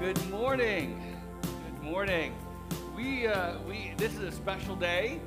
Good 0.00 0.30
morning. 0.30 0.98
Good 1.42 1.82
morning. 1.82 2.34
We, 2.96 3.26
uh, 3.26 3.58
we, 3.68 3.92
this 3.98 4.14
is 4.14 4.22
a 4.22 4.32
special 4.32 4.74
day. 4.74 5.20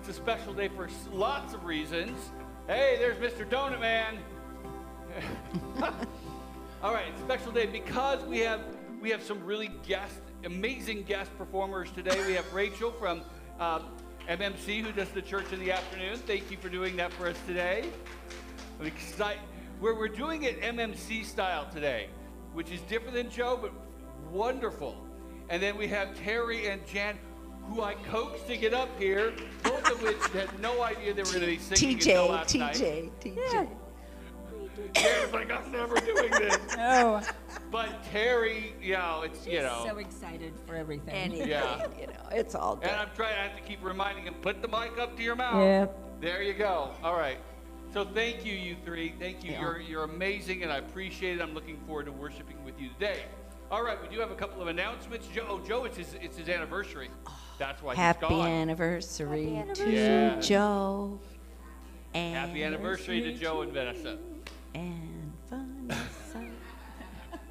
It's 0.00 0.08
a 0.08 0.12
special 0.12 0.52
day 0.52 0.66
for 0.66 0.88
lots 1.12 1.54
of 1.54 1.64
reasons. 1.64 2.18
Hey, 2.66 2.96
there's 2.98 3.18
Mr. 3.18 3.48
Donut 3.48 3.78
Man. 3.78 4.18
All 6.82 6.92
right, 6.92 7.16
special 7.20 7.52
day 7.52 7.66
because 7.66 8.20
we 8.24 8.40
have 8.40 8.62
we 9.00 9.10
have 9.10 9.22
some 9.22 9.44
really 9.44 9.70
guest, 9.86 10.18
amazing 10.44 11.04
guest 11.04 11.30
performers 11.38 11.92
today. 11.92 12.20
We 12.26 12.34
have 12.34 12.52
Rachel 12.52 12.90
from 12.90 13.22
uh, 13.60 13.78
MMC 14.28 14.82
who 14.82 14.90
does 14.90 15.10
the 15.10 15.22
church 15.22 15.52
in 15.52 15.60
the 15.60 15.70
afternoon. 15.70 16.18
Thank 16.26 16.50
you 16.50 16.56
for 16.56 16.68
doing 16.68 16.96
that 16.96 17.12
for 17.12 17.28
us 17.28 17.36
today. 17.46 17.88
I'm 18.80 18.86
excited. 18.86 19.40
We're, 19.80 19.96
we're 19.96 20.08
doing 20.08 20.42
it 20.42 20.60
MMC 20.62 21.24
style 21.24 21.68
today, 21.72 22.08
which 22.54 22.72
is 22.72 22.80
different 22.82 23.14
than 23.14 23.30
Joe, 23.30 23.56
but 23.62 23.72
wonderful. 24.34 24.96
And 25.48 25.62
then 25.62 25.76
we 25.76 25.86
have 25.88 26.14
Terry 26.18 26.66
and 26.66 26.84
Jan, 26.86 27.18
who 27.68 27.82
I 27.82 27.94
coaxed 27.94 28.46
to 28.48 28.56
get 28.56 28.74
up 28.74 28.88
here, 28.98 29.32
both 29.62 29.90
of 29.90 30.02
which 30.02 30.18
had 30.32 30.58
no 30.60 30.82
idea 30.82 31.14
they 31.14 31.22
were 31.22 31.28
going 31.28 31.40
to 31.40 31.46
be 31.46 31.58
singing 31.58 31.96
TJ, 31.96 32.00
until 32.00 32.28
last 32.28 32.54
TJ, 32.54 32.60
night. 32.60 33.20
TJ. 33.20 33.68
Jared's 34.94 35.32
like, 35.32 35.50
I'm 35.50 35.70
never 35.70 35.94
doing 36.00 36.30
this. 36.30 36.58
Oh, 36.78 37.22
But 37.70 38.02
Terry, 38.10 38.74
you 38.82 38.94
know, 38.94 39.22
it's, 39.24 39.46
you 39.46 39.60
know. 39.60 39.84
so 39.86 39.98
excited 39.98 40.52
for 40.66 40.74
everything. 40.74 41.14
Anything, 41.14 41.48
Yeah. 41.48 41.86
you 42.00 42.06
know, 42.08 42.28
it's 42.32 42.54
all 42.54 42.76
good. 42.76 42.88
And 42.88 43.00
I'm 43.00 43.08
trying, 43.14 43.38
I 43.38 43.44
have 43.44 43.56
to 43.56 43.62
keep 43.62 43.82
reminding 43.84 44.24
him, 44.24 44.34
put 44.34 44.60
the 44.62 44.68
mic 44.68 44.98
up 44.98 45.16
to 45.16 45.22
your 45.22 45.36
mouth. 45.36 45.62
Yep. 45.62 46.20
There 46.20 46.42
you 46.42 46.54
go. 46.54 46.90
All 47.02 47.16
right. 47.16 47.38
So 47.92 48.04
thank 48.04 48.44
you, 48.44 48.52
you 48.54 48.76
three. 48.84 49.14
Thank 49.20 49.44
you. 49.44 49.52
Yeah. 49.52 49.60
You're, 49.60 49.80
you're 49.80 50.04
amazing, 50.04 50.64
and 50.64 50.72
I 50.72 50.78
appreciate 50.78 51.38
it. 51.38 51.42
I'm 51.42 51.54
looking 51.54 51.78
forward 51.86 52.06
to 52.06 52.12
worshiping 52.12 52.62
with 52.64 52.80
you 52.80 52.88
today. 52.98 53.24
All 53.70 53.82
right, 53.82 54.00
we 54.00 54.14
do 54.14 54.20
have 54.20 54.30
a 54.30 54.34
couple 54.34 54.60
of 54.62 54.68
announcements. 54.68 55.26
Joe, 55.28 55.46
oh, 55.48 55.60
Joe, 55.66 55.84
it's 55.84 55.96
his, 55.96 56.14
it's 56.20 56.36
his 56.36 56.48
anniversary. 56.48 57.08
That's 57.58 57.82
why 57.82 57.94
Happy 57.94 58.26
he's 58.26 58.36
gone. 58.36 58.48
anniversary 58.48 59.64
to 59.74 59.90
Yeah. 59.90 60.40
Joe. 60.40 61.18
And 62.12 62.34
Happy 62.36 62.62
anniversary 62.62 63.20
to 63.22 63.32
Joe 63.32 63.62
and 63.62 63.72
Vanessa. 63.72 64.18
And 64.74 65.32
Vanessa. 65.48 66.44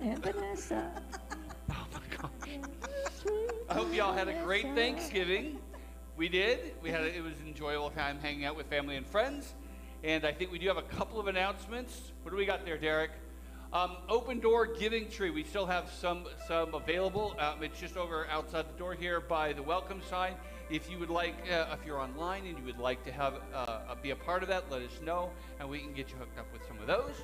And 0.02 0.22
Vanessa. 0.22 0.92
Oh 1.72 1.86
my 1.94 2.18
gosh. 2.18 2.50
I 3.70 3.74
hope 3.74 3.94
y'all 3.94 4.12
had 4.12 4.28
a 4.28 4.34
great 4.44 4.66
Thanksgiving. 4.76 5.58
We 6.18 6.28
did. 6.28 6.74
We 6.82 6.90
had 6.90 7.02
a, 7.04 7.16
it 7.16 7.24
was 7.24 7.40
an 7.40 7.48
enjoyable 7.48 7.90
time 7.90 8.20
hanging 8.20 8.44
out 8.44 8.58
with 8.58 8.66
family 8.68 8.98
and 8.98 9.08
friends. 9.08 9.54
And 10.04 10.26
I 10.26 10.34
think 10.34 10.52
we 10.52 10.60
do 10.60 10.68
have 10.68 10.76
a 10.76 10.82
couple 10.82 11.22
of 11.22 11.28
announcements. 11.28 12.12
What 12.24 12.32
do 12.32 12.38
we 12.38 12.46
got 12.46 12.66
there, 12.66 12.78
Derek? 12.78 13.12
Um, 13.74 13.98
open 14.08 14.40
door 14.40 14.68
giving 14.68 15.10
tree. 15.10 15.32
We 15.32 15.44
still 15.44 15.66
have 15.66 15.90
some 15.90 16.28
some 16.48 16.76
available. 16.76 17.36
Um, 17.40 17.64
it's 17.64 17.80
just 17.80 17.98
over 17.98 18.28
outside 18.30 18.66
the 18.72 18.78
door 18.78 18.94
here 18.94 19.20
by 19.20 19.52
the 19.52 19.64
welcome 19.64 20.00
sign. 20.08 20.36
If 20.70 20.92
you 20.92 21.00
would 21.00 21.10
like, 21.10 21.34
uh, 21.52 21.66
if 21.74 21.84
you're 21.84 21.98
online 21.98 22.46
and 22.46 22.56
you 22.56 22.64
would 22.66 22.78
like 22.78 23.04
to 23.06 23.12
have 23.12 23.34
uh, 23.52 23.96
be 24.00 24.12
a 24.12 24.16
part 24.16 24.44
of 24.44 24.50
that, 24.50 24.70
let 24.70 24.84
us 24.84 25.02
know, 25.04 25.32
and 25.60 25.68
we 25.68 25.80
can 25.80 25.92
get 25.92 26.12
you 26.12 26.18
hooked 26.18 26.38
up 26.38 26.46
with 26.54 26.62
some 26.68 26.78
of 26.82 26.86
those. 26.86 27.16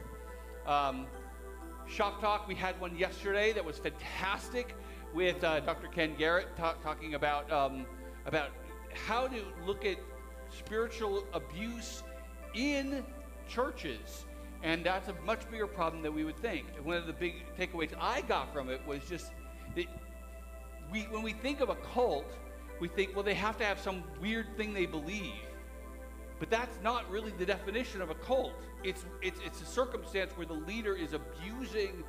Um, 0.66 1.06
Shop 1.88 2.20
Talk, 2.20 2.48
we 2.48 2.56
had 2.56 2.82
one 2.82 2.98
yesterday 2.98 3.54
that 3.54 3.64
was 3.64 3.78
fantastic 3.78 4.76
with 5.14 5.44
uh, 5.44 5.60
Dr. 5.60 5.88
Ken 5.88 6.16
Garrett 6.18 6.48
ta- 6.58 6.78
talking 6.82 7.14
about 7.14 7.52
um, 7.52 7.86
about 8.26 8.50
how 9.06 9.28
to 9.28 9.44
look 9.68 9.86
at 9.86 9.98
spiritual 10.50 11.26
abuse 11.32 12.02
in 12.56 13.06
churches, 13.48 14.26
and 14.64 14.86
that's 14.86 15.08
a 15.08 15.16
much 15.26 15.50
bigger 15.50 15.68
problem 15.68 16.02
than 16.02 16.14
we 16.14 16.24
would 16.26 16.38
think. 16.38 16.66
One 16.84 16.98
of 16.98 17.08
the 17.08 17.14
big 17.14 17.36
takeaways 17.58 17.92
I 18.00 18.22
got 18.22 18.54
from 18.54 18.70
it 18.70 18.82
was 18.86 19.02
just 19.08 19.32
that 19.76 19.86
we, 20.92 21.02
when 21.04 21.24
we 21.24 21.34
think 21.34 21.62
of 21.62 21.70
a 21.70 21.76
cult, 21.76 22.32
we 22.80 22.88
think, 22.88 23.16
well, 23.16 23.24
they 23.24 23.34
have 23.34 23.58
to 23.58 23.66
have 23.66 23.80
some 23.80 24.04
weird 24.22 24.48
thing 24.58 24.74
they 24.74 24.86
believe. 24.86 25.34
But 26.40 26.50
that's 26.50 26.78
not 26.82 27.10
really 27.10 27.32
the 27.38 27.46
definition 27.46 28.02
of 28.02 28.10
a 28.10 28.16
cult. 28.16 28.54
It's, 28.84 29.06
it's, 29.22 29.40
it's 29.46 29.62
a 29.62 29.66
circumstance 29.66 30.32
where 30.38 30.48
the 30.48 30.54
leader 30.54 30.96
is 30.96 31.14
abusing 31.14 32.04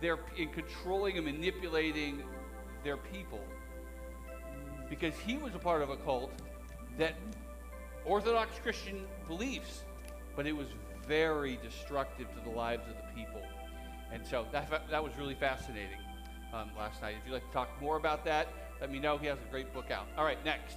their, 0.00 0.18
and 0.38 0.52
controlling 0.52 1.18
and 1.18 1.26
manipulating 1.26 2.22
their 2.84 2.96
people. 2.96 3.40
Because 4.88 5.14
he 5.14 5.36
was 5.36 5.54
a 5.54 5.58
part 5.58 5.82
of 5.82 5.90
a 5.90 5.96
cult 5.96 6.32
that 6.98 7.16
Orthodox 8.04 8.58
Christian 8.62 9.04
beliefs, 9.26 9.84
but 10.34 10.46
it 10.46 10.56
was 10.56 10.68
very 11.06 11.58
destructive 11.62 12.26
to 12.34 12.40
the 12.48 12.54
lives 12.54 12.88
of 12.88 12.96
the 12.96 13.20
people. 13.20 13.42
And 14.12 14.26
so 14.26 14.46
that, 14.52 14.70
that 14.90 15.02
was 15.02 15.12
really 15.18 15.34
fascinating 15.34 15.98
um, 16.52 16.70
last 16.76 17.02
night. 17.02 17.16
If 17.20 17.26
you'd 17.26 17.34
like 17.34 17.46
to 17.46 17.52
talk 17.52 17.68
more 17.80 17.96
about 17.96 18.24
that, 18.24 18.48
let 18.80 18.90
me 18.90 18.98
know. 18.98 19.18
He 19.18 19.26
has 19.26 19.38
a 19.38 19.50
great 19.50 19.72
book 19.72 19.90
out. 19.90 20.06
All 20.16 20.24
right, 20.24 20.42
next. 20.44 20.76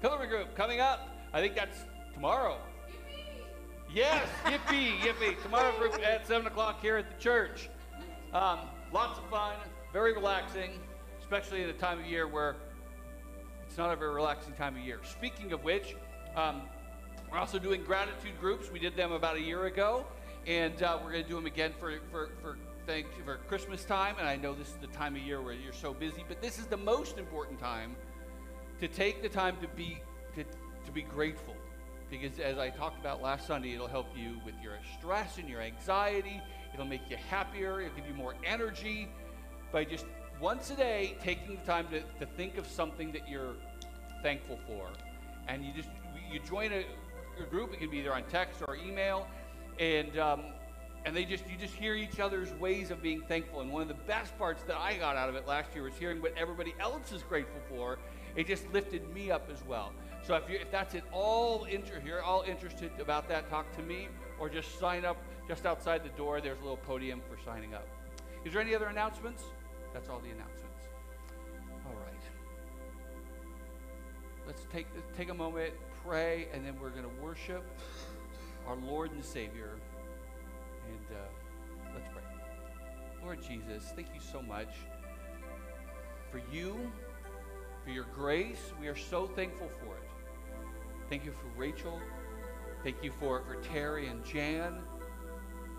Pillar 0.00 0.26
Group 0.26 0.54
coming 0.56 0.80
up. 0.80 1.08
I 1.32 1.40
think 1.40 1.54
that's 1.54 1.84
tomorrow. 2.14 2.58
Yes, 3.94 4.26
yippee, 4.44 4.98
yippee. 5.00 5.40
Tomorrow 5.42 5.76
group 5.78 5.98
at 6.04 6.26
7 6.26 6.46
o'clock 6.46 6.80
here 6.80 6.96
at 6.96 7.10
the 7.10 7.22
church. 7.22 7.68
Um, 8.32 8.60
lots 8.92 9.18
of 9.18 9.28
fun, 9.28 9.54
very 9.92 10.14
relaxing, 10.14 10.70
especially 11.20 11.62
at 11.62 11.68
a 11.68 11.74
time 11.74 11.98
of 11.98 12.06
year 12.06 12.26
where 12.26 12.56
it's 13.66 13.76
not 13.76 13.92
a 13.92 13.96
very 13.96 14.14
relaxing 14.14 14.54
time 14.54 14.76
of 14.76 14.82
year. 14.82 15.00
Speaking 15.04 15.52
of 15.52 15.62
which, 15.62 15.94
um, 16.36 16.62
we're 17.32 17.38
also 17.38 17.58
doing 17.58 17.82
gratitude 17.82 18.38
groups. 18.38 18.70
We 18.70 18.78
did 18.78 18.94
them 18.94 19.12
about 19.12 19.36
a 19.36 19.40
year 19.40 19.64
ago, 19.64 20.04
and 20.46 20.82
uh, 20.82 20.98
we're 21.02 21.12
going 21.12 21.22
to 21.22 21.28
do 21.28 21.36
them 21.36 21.46
again 21.46 21.72
for, 21.80 21.94
for, 22.10 22.28
for, 22.42 22.58
thank 22.86 23.06
you 23.16 23.24
for 23.24 23.36
Christmas 23.48 23.84
time. 23.84 24.16
And 24.18 24.28
I 24.28 24.36
know 24.36 24.52
this 24.52 24.68
is 24.68 24.76
the 24.82 24.88
time 24.88 25.16
of 25.16 25.22
year 25.22 25.40
where 25.40 25.54
you're 25.54 25.72
so 25.72 25.94
busy, 25.94 26.24
but 26.28 26.42
this 26.42 26.58
is 26.58 26.66
the 26.66 26.76
most 26.76 27.16
important 27.16 27.58
time 27.58 27.96
to 28.80 28.88
take 28.88 29.22
the 29.22 29.30
time 29.30 29.56
to 29.62 29.68
be 29.68 29.98
to, 30.34 30.44
to 30.44 30.92
be 30.92 31.02
grateful 31.02 31.54
because 32.10 32.38
as 32.40 32.58
i 32.58 32.68
talked 32.68 32.98
about 32.98 33.22
last 33.22 33.46
sunday 33.46 33.74
it'll 33.74 33.86
help 33.86 34.08
you 34.16 34.40
with 34.44 34.54
your 34.60 34.78
stress 34.98 35.38
and 35.38 35.48
your 35.48 35.60
anxiety 35.60 36.40
it'll 36.74 36.84
make 36.84 37.02
you 37.08 37.16
happier 37.16 37.80
it'll 37.80 37.94
give 37.94 38.08
you 38.08 38.14
more 38.14 38.34
energy 38.44 39.08
by 39.70 39.84
just 39.84 40.06
once 40.40 40.70
a 40.70 40.74
day 40.74 41.16
taking 41.22 41.54
the 41.54 41.62
time 41.64 41.86
to, 41.88 42.00
to 42.18 42.26
think 42.34 42.58
of 42.58 42.66
something 42.66 43.12
that 43.12 43.28
you're 43.28 43.54
thankful 44.22 44.58
for 44.66 44.88
and 45.46 45.64
you 45.64 45.72
just 45.74 45.90
you 46.32 46.40
join 46.40 46.72
a, 46.72 46.84
group 47.46 47.72
it 47.72 47.78
can 47.78 47.90
be 47.90 47.98
either 47.98 48.14
on 48.14 48.22
text 48.24 48.62
or 48.66 48.76
email 48.76 49.26
and 49.78 50.18
um, 50.18 50.42
and 51.04 51.16
they 51.16 51.24
just 51.24 51.44
you 51.48 51.56
just 51.56 51.74
hear 51.74 51.94
each 51.94 52.20
other's 52.20 52.52
ways 52.54 52.90
of 52.90 53.02
being 53.02 53.20
thankful 53.22 53.60
and 53.60 53.70
one 53.70 53.82
of 53.82 53.88
the 53.88 54.02
best 54.06 54.36
parts 54.38 54.62
that 54.64 54.76
i 54.76 54.94
got 54.96 55.16
out 55.16 55.28
of 55.28 55.34
it 55.34 55.46
last 55.46 55.74
year 55.74 55.84
was 55.84 55.94
hearing 55.94 56.20
what 56.22 56.32
everybody 56.36 56.74
else 56.80 57.12
is 57.12 57.22
grateful 57.22 57.60
for 57.68 57.98
it 58.36 58.46
just 58.46 58.70
lifted 58.72 59.12
me 59.14 59.30
up 59.30 59.48
as 59.52 59.62
well. 59.66 59.92
So 60.22 60.34
if 60.36 60.48
you 60.48 60.56
if 60.56 60.70
that's 60.70 60.94
at 60.94 61.04
all 61.12 61.64
inter 61.64 62.00
you're 62.04 62.22
all 62.22 62.42
interested 62.42 62.90
about 63.00 63.28
that 63.28 63.50
talk 63.50 63.74
to 63.76 63.82
me 63.82 64.08
or 64.38 64.48
just 64.48 64.78
sign 64.78 65.04
up 65.04 65.16
just 65.48 65.66
outside 65.66 66.04
the 66.04 66.10
door 66.10 66.40
there's 66.40 66.58
a 66.58 66.62
little 66.62 66.76
podium 66.78 67.20
for 67.28 67.36
signing 67.44 67.74
up. 67.74 67.86
Is 68.44 68.52
there 68.52 68.62
any 68.62 68.74
other 68.74 68.86
announcements? 68.86 69.44
That's 69.92 70.08
all 70.08 70.20
the 70.20 70.30
announcements. 70.30 70.62
All 71.86 71.94
right. 71.94 72.22
Let's 74.46 74.62
take 74.72 74.86
take 75.16 75.28
a 75.28 75.34
moment 75.34 75.74
pray 76.04 76.48
and 76.52 76.64
then 76.64 76.74
we're 76.80 76.90
going 76.90 77.04
to 77.04 77.22
worship 77.22 77.64
our 78.66 78.76
lord 78.76 79.12
and 79.12 79.24
savior 79.24 79.70
and 80.88 81.16
uh, 81.16 81.94
let's 81.94 82.08
pray. 82.12 82.22
Lord 83.22 83.40
Jesus, 83.42 83.92
thank 83.94 84.08
you 84.14 84.20
so 84.20 84.42
much 84.42 84.74
for 86.30 86.40
you, 86.52 86.90
for 87.84 87.90
your 87.90 88.06
grace. 88.14 88.72
We 88.80 88.88
are 88.88 88.96
so 88.96 89.26
thankful 89.26 89.70
for 89.80 89.94
it. 89.94 90.02
Thank 91.08 91.24
you 91.24 91.32
for 91.32 91.46
Rachel. 91.56 92.00
Thank 92.82 92.96
you 93.02 93.12
for, 93.12 93.42
for 93.42 93.56
Terry 93.56 94.08
and 94.08 94.24
Jan. 94.24 94.82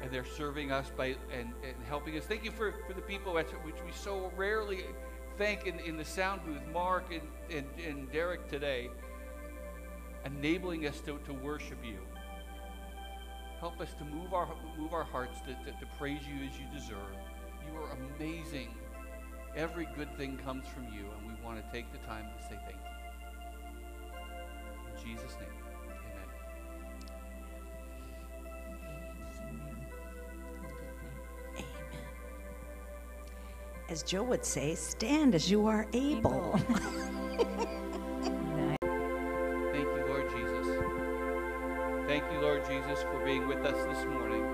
And 0.01 0.11
they're 0.11 0.25
serving 0.25 0.71
us 0.71 0.91
by 0.95 1.15
and, 1.33 1.53
and 1.63 1.75
helping 1.87 2.17
us. 2.17 2.23
Thank 2.25 2.43
you 2.43 2.51
for, 2.51 2.73
for 2.87 2.93
the 2.93 3.01
people 3.01 3.33
which 3.33 3.75
we 3.85 3.91
so 3.91 4.31
rarely 4.37 4.85
thank 5.37 5.65
in, 5.65 5.79
in 5.79 5.97
the 5.97 6.05
sound 6.05 6.45
booth, 6.45 6.61
Mark 6.71 7.05
and, 7.11 7.21
and, 7.49 7.65
and 7.85 8.11
Derek 8.11 8.47
today, 8.49 8.89
enabling 10.25 10.87
us 10.87 10.99
to, 11.01 11.17
to 11.25 11.33
worship 11.33 11.77
you. 11.83 11.99
Help 13.59 13.79
us 13.79 13.93
to 13.97 14.05
move 14.05 14.33
our 14.33 14.47
move 14.77 14.93
our 14.93 15.05
hearts 15.05 15.39
to, 15.41 15.53
to, 15.65 15.71
to 15.79 15.85
praise 15.97 16.21
you 16.27 16.45
as 16.45 16.59
you 16.59 16.65
deserve. 16.73 17.15
You 17.65 17.79
are 17.79 17.89
amazing. 18.17 18.69
Every 19.55 19.87
good 19.95 20.15
thing 20.17 20.37
comes 20.43 20.67
from 20.67 20.85
you, 20.85 21.05
and 21.17 21.27
we 21.27 21.33
want 21.45 21.63
to 21.63 21.71
take 21.71 21.91
the 21.91 21.99
time 21.99 22.25
to 22.37 22.43
say 22.43 22.59
thank 22.65 22.75
you. 22.75 22.93
In 24.89 25.15
Jesus' 25.15 25.35
name, 25.39 25.49
amen. 26.09 26.27
Amen. 31.55 31.65
As 33.89 34.03
Joe 34.03 34.23
would 34.23 34.43
say, 34.43 34.75
stand 34.75 35.35
as 35.35 35.51
you 35.51 35.67
are 35.67 35.87
able. 35.93 36.59
Nice. 36.69 37.09
being 43.33 43.47
with 43.47 43.65
us 43.65 43.83
this 43.85 44.05
morning. 44.05 44.45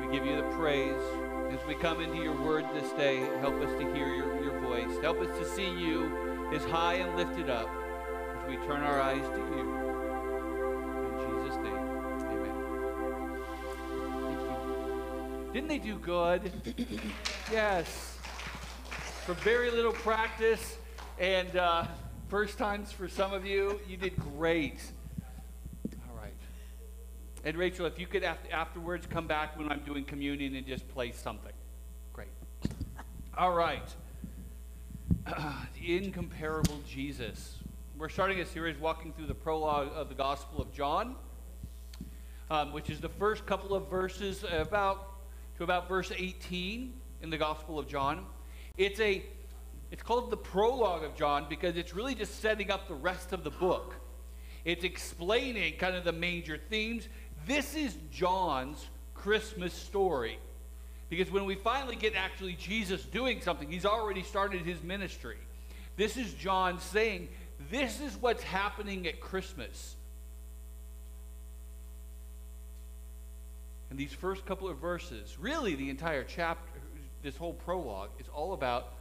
We 0.00 0.16
give 0.16 0.24
you 0.24 0.36
the 0.36 0.48
praise 0.50 1.02
as 1.50 1.58
we 1.66 1.74
come 1.74 2.00
into 2.00 2.18
your 2.22 2.40
word 2.40 2.66
this 2.72 2.88
day, 2.92 3.18
help 3.40 3.60
us 3.60 3.72
to 3.80 3.92
hear 3.92 4.06
your, 4.14 4.40
your 4.40 4.60
voice. 4.60 4.96
Help 5.02 5.20
us 5.20 5.38
to 5.38 5.44
see 5.44 5.68
you 5.68 6.48
as 6.54 6.62
high 6.66 6.94
and 6.94 7.16
lifted 7.16 7.50
up 7.50 7.68
as 7.68 8.48
we 8.48 8.54
turn 8.64 8.82
our 8.82 9.00
eyes 9.00 9.22
to 9.22 9.38
you. 9.38 9.64
In 11.02 11.42
Jesus' 11.42 11.56
name, 11.64 11.82
amen. 12.30 12.54
Thank 14.22 14.40
you. 14.40 15.50
Didn't 15.52 15.68
they 15.68 15.78
do 15.78 15.98
good? 15.98 16.52
yes. 17.50 18.18
For 19.26 19.34
very 19.34 19.72
little 19.72 19.94
practice 19.94 20.76
and 21.18 21.56
uh, 21.56 21.86
first 22.28 22.56
times 22.56 22.92
for 22.92 23.08
some 23.08 23.32
of 23.32 23.44
you, 23.44 23.80
you 23.88 23.96
did 23.96 24.14
great. 24.36 24.78
And 27.48 27.56
Rachel, 27.56 27.86
if 27.86 27.98
you 27.98 28.06
could 28.06 28.24
afterwards 28.52 29.06
come 29.06 29.26
back 29.26 29.56
when 29.56 29.72
I'm 29.72 29.80
doing 29.80 30.04
communion 30.04 30.54
and 30.54 30.66
just 30.66 30.86
play 30.86 31.12
something. 31.12 31.54
Great. 32.12 32.28
All 33.38 33.54
right. 33.54 33.88
the 35.24 35.96
incomparable 35.96 36.78
Jesus. 36.86 37.56
We're 37.96 38.10
starting 38.10 38.40
a 38.40 38.44
series 38.44 38.76
walking 38.76 39.14
through 39.14 39.28
the 39.28 39.34
prologue 39.34 39.88
of 39.94 40.10
the 40.10 40.14
Gospel 40.14 40.60
of 40.60 40.70
John, 40.74 41.16
um, 42.50 42.70
which 42.70 42.90
is 42.90 43.00
the 43.00 43.08
first 43.08 43.46
couple 43.46 43.74
of 43.74 43.88
verses 43.88 44.44
about 44.52 45.14
to 45.56 45.64
about 45.64 45.88
verse 45.88 46.12
18 46.14 46.92
in 47.22 47.30
the 47.30 47.38
Gospel 47.38 47.78
of 47.78 47.88
John. 47.88 48.26
It's 48.76 49.00
a 49.00 49.24
it's 49.90 50.02
called 50.02 50.30
the 50.30 50.36
prologue 50.36 51.02
of 51.02 51.16
John 51.16 51.46
because 51.48 51.78
it's 51.78 51.94
really 51.94 52.14
just 52.14 52.42
setting 52.42 52.70
up 52.70 52.88
the 52.88 52.94
rest 52.94 53.32
of 53.32 53.42
the 53.42 53.50
book. 53.52 53.94
It's 54.66 54.84
explaining 54.84 55.78
kind 55.78 55.96
of 55.96 56.04
the 56.04 56.12
major 56.12 56.58
themes. 56.58 57.08
This 57.48 57.74
is 57.74 57.96
John's 58.12 58.86
Christmas 59.14 59.72
story. 59.72 60.38
Because 61.08 61.30
when 61.30 61.46
we 61.46 61.54
finally 61.54 61.96
get 61.96 62.14
actually 62.14 62.52
Jesus 62.52 63.02
doing 63.02 63.40
something, 63.40 63.70
he's 63.70 63.86
already 63.86 64.22
started 64.22 64.66
his 64.66 64.82
ministry. 64.82 65.38
This 65.96 66.18
is 66.18 66.34
John 66.34 66.78
saying, 66.78 67.28
This 67.70 68.02
is 68.02 68.14
what's 68.20 68.42
happening 68.42 69.06
at 69.06 69.20
Christmas. 69.20 69.96
And 73.88 73.98
these 73.98 74.12
first 74.12 74.44
couple 74.44 74.68
of 74.68 74.76
verses, 74.76 75.38
really 75.40 75.74
the 75.74 75.88
entire 75.88 76.24
chapter, 76.24 76.78
this 77.22 77.34
whole 77.38 77.54
prologue, 77.54 78.10
is 78.20 78.26
all 78.28 78.52
about 78.52 78.92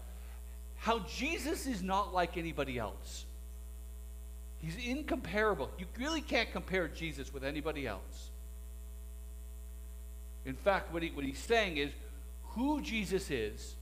how 0.78 1.00
Jesus 1.00 1.68
is 1.68 1.84
not 1.84 2.14
like 2.14 2.38
anybody 2.38 2.80
else. 2.80 3.26
He's 4.60 4.78
incomparable. 4.78 5.70
You 5.78 5.86
really 6.00 6.22
can't 6.22 6.50
compare 6.54 6.88
Jesus 6.88 7.34
with 7.34 7.44
anybody 7.44 7.86
else. 7.86 8.27
In 10.48 10.56
fact, 10.56 10.94
what, 10.94 11.04
he, 11.04 11.10
what 11.10 11.26
he's 11.26 11.38
saying 11.38 11.76
is 11.76 11.92
who 12.52 12.82
Jesus 12.82 13.30
is 13.30 13.76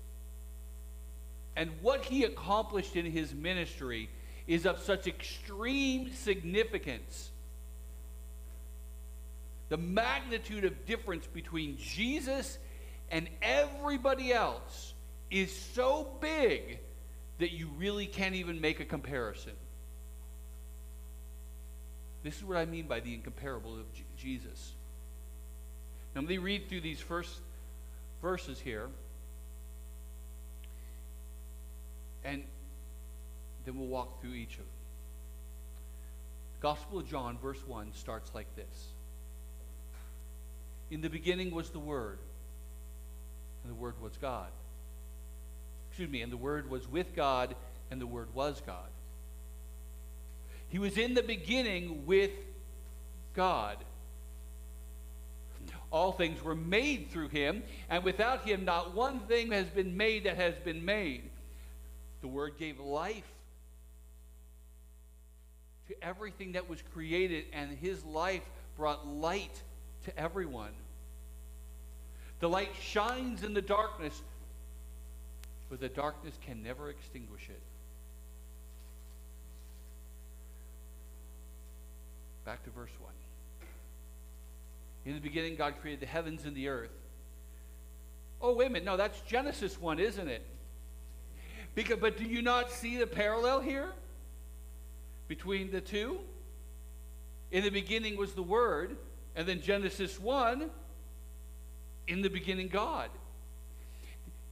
and 1.55 1.69
what 1.81 2.03
he 2.03 2.23
accomplished 2.23 2.95
in 2.95 3.05
his 3.05 3.33
ministry 3.35 4.09
is 4.47 4.65
of 4.65 4.79
such 4.79 5.05
extreme 5.05 6.11
significance. 6.11 7.29
The 9.69 9.77
magnitude 9.77 10.65
of 10.65 10.87
difference 10.87 11.27
between 11.27 11.77
Jesus 11.77 12.57
and 13.11 13.29
everybody 13.43 14.33
else 14.33 14.95
is 15.29 15.55
so 15.55 16.17
big 16.19 16.79
that 17.37 17.51
you 17.51 17.69
really 17.77 18.07
can't 18.07 18.35
even 18.35 18.59
make 18.59 18.79
a 18.79 18.85
comparison. 18.85 19.53
This 22.23 22.37
is 22.37 22.43
what 22.43 22.57
I 22.57 22.65
mean 22.65 22.87
by 22.87 23.01
the 23.01 23.13
incomparable 23.13 23.75
of 23.75 23.85
Jesus. 24.17 24.73
Now, 26.15 26.21
let 26.21 26.29
me 26.29 26.37
read 26.37 26.69
through 26.69 26.81
these 26.81 27.01
first 27.01 27.41
verses 28.21 28.57
here. 28.59 28.87
And 32.23 32.43
then 33.65 33.77
we'll 33.77 33.87
walk 33.87 34.21
through 34.21 34.33
each 34.33 34.53
of 34.53 34.59
them. 34.59 34.65
Gospel 36.61 36.99
of 36.99 37.07
John, 37.07 37.37
verse 37.37 37.59
1, 37.67 37.93
starts 37.93 38.31
like 38.33 38.47
this 38.55 38.87
In 40.89 41.01
the 41.01 41.09
beginning 41.09 41.51
was 41.51 41.69
the 41.69 41.79
Word, 41.79 42.17
and 43.63 43.71
the 43.71 43.75
Word 43.75 44.01
was 44.01 44.17
God. 44.17 44.49
Excuse 45.89 46.09
me, 46.09 46.21
and 46.21 46.31
the 46.31 46.37
Word 46.37 46.69
was 46.69 46.87
with 46.89 47.13
God, 47.13 47.55
and 47.91 47.99
the 47.99 48.07
Word 48.07 48.33
was 48.33 48.61
God. 48.65 48.89
He 50.69 50.79
was 50.79 50.97
in 50.97 51.13
the 51.13 51.23
beginning 51.23 52.05
with 52.05 52.31
God. 53.35 53.77
All 55.95 56.11
things 56.11 56.43
were 56.43 56.55
made 56.55 57.09
through 57.09 57.29
him, 57.29 57.63
and 57.89 58.03
without 58.03 58.45
him, 58.45 58.65
not 58.65 58.93
one 58.93 59.21
thing 59.21 59.53
has 59.53 59.67
been 59.67 59.95
made 59.95 60.25
that 60.25 60.35
has 60.35 60.53
been 60.55 60.83
made. 60.83 61.29
The 62.19 62.27
Word 62.27 62.57
gave 62.59 62.81
life 62.81 63.23
to 65.87 66.03
everything 66.03 66.51
that 66.51 66.67
was 66.67 66.81
created, 66.93 67.45
and 67.53 67.77
his 67.77 68.03
life 68.03 68.43
brought 68.75 69.07
light 69.07 69.61
to 70.03 70.19
everyone. 70.19 70.73
The 72.41 72.49
light 72.49 72.71
shines 72.81 73.43
in 73.43 73.53
the 73.53 73.61
darkness, 73.61 74.21
but 75.69 75.79
the 75.79 75.87
darkness 75.87 76.37
can 76.45 76.61
never 76.61 76.89
extinguish 76.89 77.47
it. 77.47 77.61
Back 82.43 82.65
to 82.65 82.69
verse 82.71 82.91
1. 82.99 83.13
In 85.05 85.13
the 85.13 85.19
beginning, 85.19 85.55
God 85.55 85.75
created 85.81 86.01
the 86.01 86.07
heavens 86.07 86.45
and 86.45 86.55
the 86.55 86.67
earth. 86.67 86.89
Oh, 88.41 88.55
wait 88.55 88.67
a 88.67 88.69
minute. 88.69 88.85
No, 88.85 88.97
that's 88.97 89.21
Genesis 89.21 89.79
1, 89.79 89.99
isn't 89.99 90.27
it? 90.27 90.45
Because, 91.75 91.97
but 91.99 92.17
do 92.17 92.23
you 92.23 92.41
not 92.41 92.71
see 92.71 92.97
the 92.97 93.07
parallel 93.07 93.59
here 93.59 93.89
between 95.27 95.71
the 95.71 95.81
two? 95.81 96.19
In 97.51 97.63
the 97.63 97.69
beginning 97.69 98.17
was 98.17 98.33
the 98.33 98.43
Word, 98.43 98.97
and 99.35 99.47
then 99.47 99.61
Genesis 99.61 100.19
1, 100.19 100.69
in 102.07 102.21
the 102.21 102.29
beginning, 102.29 102.67
God. 102.67 103.09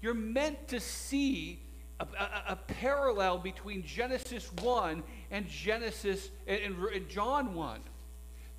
You're 0.02 0.14
meant 0.14 0.68
to 0.68 0.80
see 0.80 1.60
a, 2.00 2.06
a, 2.06 2.44
a 2.50 2.56
parallel 2.56 3.38
between 3.38 3.84
Genesis 3.84 4.52
1 4.62 5.04
and 5.32 5.48
Genesis 5.48 6.30
and, 6.46 6.60
and, 6.60 6.84
and 6.84 7.10
John 7.10 7.54
1. 7.54 7.80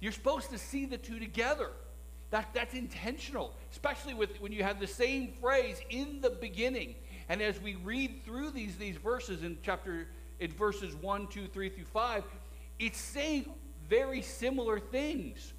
You're 0.00 0.12
supposed 0.12 0.50
to 0.50 0.58
see 0.58 0.86
the 0.86 0.98
two 0.98 1.18
together. 1.18 1.70
That, 2.34 2.52
that's 2.52 2.74
intentional, 2.74 3.54
especially 3.70 4.12
with, 4.12 4.40
when 4.40 4.50
you 4.50 4.64
have 4.64 4.80
the 4.80 4.88
same 4.88 5.34
phrase 5.40 5.80
in 5.88 6.20
the 6.20 6.30
beginning. 6.30 6.96
And 7.28 7.40
as 7.40 7.60
we 7.60 7.76
read 7.76 8.24
through 8.24 8.50
these, 8.50 8.76
these 8.76 8.96
verses 8.96 9.44
in 9.44 9.56
chapter 9.62 10.08
in 10.40 10.50
verses 10.50 10.96
1, 10.96 11.28
2, 11.28 11.46
3 11.46 11.68
through 11.68 11.84
5, 11.84 12.24
it's 12.80 12.98
saying 12.98 13.48
very 13.88 14.20
similar 14.20 14.80
things. 14.80 15.52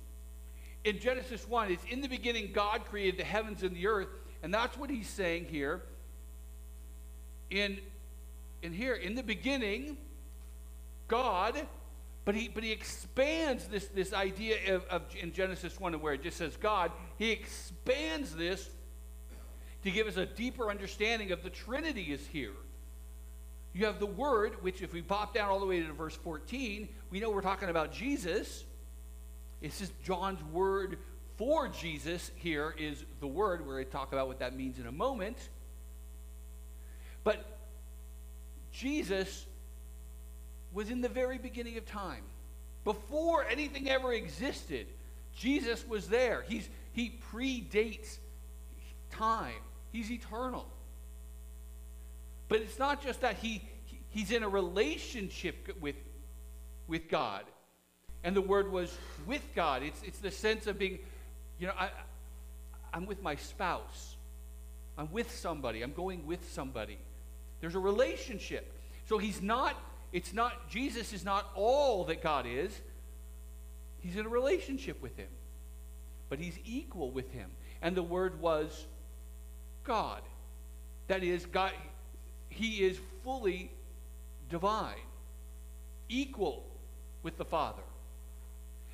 In 0.83 0.99
Genesis 0.99 1.47
1, 1.47 1.71
it's 1.71 1.85
in 1.89 2.01
the 2.01 2.09
beginning 2.09 2.51
God 2.51 2.83
created 2.83 3.17
the 3.21 3.23
heavens 3.23 3.63
and 3.63 3.73
the 3.73 3.87
earth, 3.87 4.09
and 4.43 4.53
that's 4.53 4.77
what 4.77 4.89
he's 4.89 5.07
saying 5.07 5.45
here. 5.45 5.81
In, 7.51 7.79
in 8.63 8.73
here, 8.73 8.95
in 8.95 9.15
the 9.15 9.23
beginning, 9.23 9.95
God 11.07 11.55
but 12.25 12.33
he, 12.33 12.47
but 12.47 12.63
he 12.63 12.71
expands 12.71 13.65
this, 13.65 13.85
this 13.87 14.11
idea 14.11 14.75
of, 14.75 14.83
of, 14.85 15.03
in 15.21 15.31
Genesis 15.31 15.79
1 15.79 15.93
where 16.01 16.13
it 16.13 16.23
just 16.23 16.37
says 16.37 16.57
God, 16.57 16.91
he 17.17 17.31
expands 17.31 18.35
this 18.35 18.67
to 19.83 19.91
give 19.91 20.07
us 20.07 20.17
a 20.17 20.25
deeper 20.25 20.71
understanding 20.71 21.31
of 21.31 21.43
the 21.43 21.51
Trinity 21.51 22.11
is 22.11 22.25
here. 22.25 22.53
You 23.73 23.85
have 23.85 23.99
the 23.99 24.07
Word, 24.07 24.63
which 24.63 24.81
if 24.81 24.93
we 24.93 25.03
pop 25.03 25.35
down 25.35 25.49
all 25.49 25.59
the 25.59 25.65
way 25.65 25.81
to 25.81 25.93
verse 25.93 26.15
14, 26.15 26.89
we 27.11 27.19
know 27.19 27.29
we're 27.29 27.41
talking 27.41 27.69
about 27.69 27.91
Jesus. 27.91 28.63
It's 29.61 29.77
just 29.77 29.91
John's 30.01 30.43
word 30.45 30.97
for 31.37 31.67
Jesus 31.67 32.31
here 32.35 32.73
is 32.77 33.03
the 33.19 33.27
Word. 33.27 33.65
We're 33.65 33.73
going 33.73 33.85
to 33.85 33.91
talk 33.91 34.13
about 34.13 34.27
what 34.27 34.39
that 34.39 34.55
means 34.55 34.79
in 34.79 34.87
a 34.87 34.91
moment. 34.91 35.37
But 37.23 37.45
Jesus 38.71 39.45
was 40.75 40.91
in 40.91 41.01
the 41.01 41.09
very 41.09 41.39
beginning 41.39 41.77
of 41.77 41.85
time. 41.85 42.21
Before 42.83 43.43
anything 43.45 43.89
ever 43.89 44.13
existed, 44.13 44.85
Jesus 45.35 45.87
was 45.87 46.07
there. 46.07 46.43
He's, 46.47 46.69
he 46.91 47.17
predates 47.33 48.19
time, 49.09 49.53
He's 49.91 50.11
eternal. 50.11 50.67
But 52.49 52.59
it's 52.59 52.77
not 52.77 53.01
just 53.01 53.21
that 53.21 53.37
he, 53.37 53.63
he, 53.85 53.99
he's 54.09 54.31
in 54.31 54.43
a 54.43 54.49
relationship 54.49 55.75
with, 55.79 55.95
with 56.87 57.09
God. 57.09 57.43
And 58.23 58.35
the 58.35 58.41
word 58.41 58.71
was 58.71 58.95
with 59.25 59.41
God. 59.55 59.81
It's, 59.81 60.01
it's 60.03 60.19
the 60.19 60.31
sense 60.31 60.67
of 60.67 60.77
being, 60.77 60.99
you 61.59 61.67
know, 61.67 61.73
I, 61.79 61.89
I'm 62.93 63.05
with 63.05 63.23
my 63.23 63.35
spouse. 63.35 64.15
I'm 64.97 65.11
with 65.11 65.31
somebody. 65.31 65.81
I'm 65.81 65.93
going 65.93 66.27
with 66.27 66.51
somebody. 66.51 66.97
There's 67.61 67.75
a 67.75 67.79
relationship. 67.79 68.71
So 69.07 69.17
he's 69.17 69.41
not 69.41 69.75
it's 70.11 70.33
not, 70.33 70.69
Jesus 70.69 71.13
is 71.13 71.25
not 71.25 71.49
all 71.55 72.05
that 72.05 72.21
God 72.21 72.45
is. 72.47 72.71
He's 73.99 74.15
in 74.15 74.25
a 74.25 74.29
relationship 74.29 75.01
with 75.01 75.17
him, 75.17 75.27
but 76.29 76.39
he's 76.39 76.57
equal 76.63 77.11
with 77.11 77.31
him. 77.31 77.49
And 77.81 77.95
the 77.97 78.03
Word 78.03 78.39
was 78.39 78.85
God. 79.83 80.21
That 81.07 81.23
is, 81.23 81.45
God, 81.45 81.71
he 82.49 82.83
is 82.83 82.99
fully 83.23 83.71
divine, 84.49 84.95
equal 86.07 86.65
with 87.23 87.37
the 87.37 87.45
Father. 87.45 87.81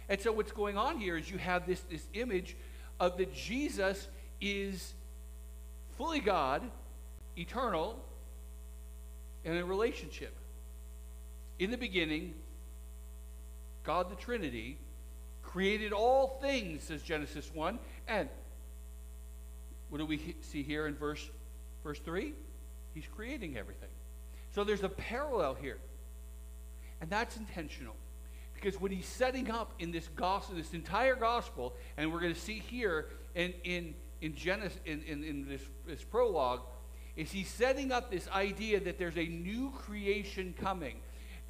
And 0.09 0.19
so 0.19 0.31
what's 0.31 0.51
going 0.51 0.77
on 0.77 0.97
here 0.97 1.17
is 1.17 1.29
you 1.29 1.37
have 1.37 1.65
this, 1.65 1.81
this 1.89 2.05
image 2.13 2.55
of 2.99 3.17
that 3.17 3.33
Jesus 3.33 4.07
is 4.41 4.93
fully 5.97 6.19
God, 6.19 6.63
eternal, 7.37 7.99
and 9.45 9.55
in 9.55 9.61
a 9.61 9.65
relationship. 9.65 10.35
In 11.61 11.69
the 11.69 11.77
beginning, 11.77 12.33
God 13.83 14.09
the 14.09 14.15
Trinity 14.15 14.79
created 15.43 15.93
all 15.93 16.39
things, 16.41 16.81
says 16.81 17.03
Genesis 17.03 17.51
1. 17.53 17.77
And 18.07 18.27
what 19.89 19.99
do 19.99 20.07
we 20.07 20.35
see 20.41 20.63
here 20.63 20.87
in 20.87 20.95
verse, 20.95 21.29
verse 21.83 21.99
3? 21.99 22.33
He's 22.95 23.05
creating 23.05 23.57
everything. 23.57 23.89
So 24.55 24.63
there's 24.63 24.81
a 24.81 24.89
parallel 24.89 25.53
here. 25.53 25.77
And 26.99 27.11
that's 27.11 27.37
intentional. 27.37 27.95
Because 28.55 28.81
what 28.81 28.89
he's 28.89 29.05
setting 29.05 29.51
up 29.51 29.71
in 29.77 29.91
this 29.91 30.07
gospel, 30.15 30.55
this 30.55 30.73
entire 30.73 31.15
gospel, 31.15 31.75
and 31.95 32.11
we're 32.11 32.21
going 32.21 32.33
to 32.33 32.39
see 32.39 32.57
here 32.57 33.09
in, 33.35 33.53
in, 33.63 33.93
in 34.19 34.33
Genesis, 34.33 34.79
in, 34.83 35.03
in, 35.03 35.23
in 35.23 35.47
this, 35.47 35.61
this 35.85 36.03
prologue, 36.03 36.61
is 37.15 37.31
he's 37.31 37.49
setting 37.49 37.91
up 37.91 38.09
this 38.09 38.27
idea 38.29 38.79
that 38.79 38.97
there's 38.97 39.17
a 39.17 39.27
new 39.27 39.69
creation 39.77 40.55
coming. 40.59 40.95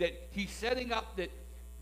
That 0.02 0.30
he's 0.32 0.50
setting 0.50 0.92
up 0.92 1.16
that 1.18 1.30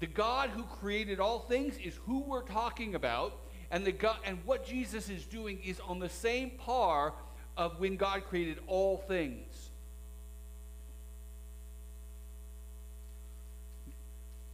the 0.01 0.07
God 0.07 0.49
who 0.49 0.63
created 0.63 1.21
all 1.21 1.39
things 1.39 1.77
is 1.77 1.95
who 2.05 2.19
we're 2.19 2.43
talking 2.43 2.93
about, 2.95 3.39
and 3.71 3.85
the 3.85 3.93
God 3.93 4.17
and 4.25 4.39
what 4.43 4.65
Jesus 4.65 5.09
is 5.09 5.23
doing 5.23 5.57
is 5.63 5.79
on 5.79 5.99
the 5.99 6.09
same 6.09 6.51
par 6.51 7.13
of 7.55 7.79
when 7.79 7.95
God 7.95 8.25
created 8.25 8.59
all 8.67 8.97
things. 8.97 9.71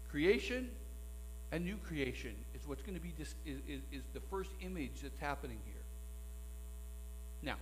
Creation 0.09 0.69
and 1.51 1.65
new 1.65 1.77
creation 1.77 2.35
is 2.53 2.67
what's 2.67 2.83
going 2.83 2.95
to 2.95 3.01
be 3.01 3.13
dis- 3.17 3.33
is, 3.47 3.59
is, 3.67 3.81
is 3.91 4.03
the 4.13 4.21
first 4.29 4.51
image 4.61 5.01
that's 5.01 5.17
happening 5.17 5.57
here. 5.65 5.83
Now, 7.41 7.55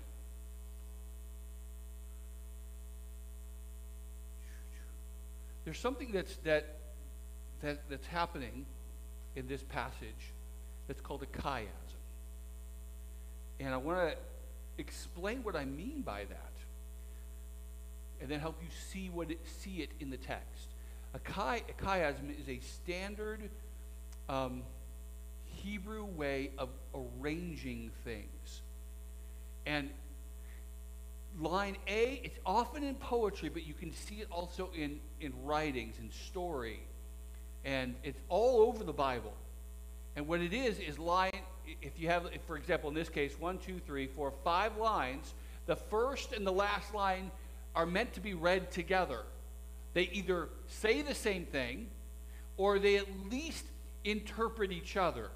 there's 5.66 5.80
something 5.80 6.12
that's 6.12 6.36
that, 6.38 6.78
that 7.62 7.90
that's 7.90 8.08
happening 8.08 8.66
in 9.36 9.48
this 9.48 9.64
passage 9.64 10.34
that's 10.88 11.02
called 11.02 11.24
a 11.24 11.26
chiasm. 11.26 11.68
And 13.60 13.74
I 13.74 13.78
want 13.78 14.12
to 14.12 14.18
explain 14.78 15.44
what 15.44 15.56
I 15.56 15.66
mean 15.66 16.02
by 16.02 16.26
that 16.26 16.54
and 18.24 18.30
then 18.30 18.40
help 18.40 18.56
you 18.62 18.70
see 18.92 19.10
what 19.10 19.32
it, 19.32 19.40
see 19.46 19.82
it 19.82 19.90
in 20.00 20.10
the 20.10 20.18
text. 20.18 20.70
A, 21.14 21.20
chi, 21.20 21.62
a 21.70 21.84
chiasm 21.84 22.40
is 22.40 22.48
a 22.48 22.60
standard 22.60 23.50
um, 24.30 24.64
Hebrew 25.46 26.06
way 26.06 26.52
of 26.58 26.70
arranging 26.96 27.92
things. 28.04 28.62
And 29.66 29.90
line 31.40 31.78
A, 31.88 32.22
it's 32.24 32.38
often 32.46 32.84
in 32.84 32.96
poetry, 32.96 33.50
but 33.50 33.66
you 33.66 33.74
can 33.74 33.92
see 33.92 34.16
it 34.16 34.28
also 34.32 34.70
in, 34.76 35.00
in 35.20 35.34
writings 35.44 35.96
and 36.00 36.12
story. 36.12 36.80
And 37.66 37.96
it's 38.04 38.20
all 38.30 38.62
over 38.62 38.84
the 38.84 38.94
Bible. 38.94 39.34
And 40.16 40.28
what 40.28 40.42
it 40.42 40.54
is, 40.54 40.80
is 40.80 41.00
line, 41.00 41.32
if 41.82 41.98
you 41.98 42.10
have, 42.10 42.26
if, 42.34 42.42
for 42.44 42.58
example, 42.58 42.90
in 42.90 42.96
this 42.96 43.10
case, 43.10 43.40
one, 43.40 43.58
two, 43.58 43.80
three, 43.86 44.08
four, 44.08 44.32
five 44.44 44.78
lines, 44.78 45.34
the 45.66 45.76
first 45.76 46.34
and 46.34 46.46
the 46.46 46.52
last 46.52 46.94
line 46.94 47.32
are 47.76 47.86
meant 47.86 48.14
to 48.14 48.20
be 48.20 48.34
read 48.34 48.72
together. 48.72 49.22
They 49.94 50.04
either 50.04 50.50
say 50.68 51.02
the 51.02 51.16
same 51.16 51.46
thing 51.46 51.88
or 52.58 52.80
they 52.80 52.98
at 52.98 53.08
least 53.32 53.66
interpret 54.04 54.72
each 54.72 54.98
other. 54.98 55.30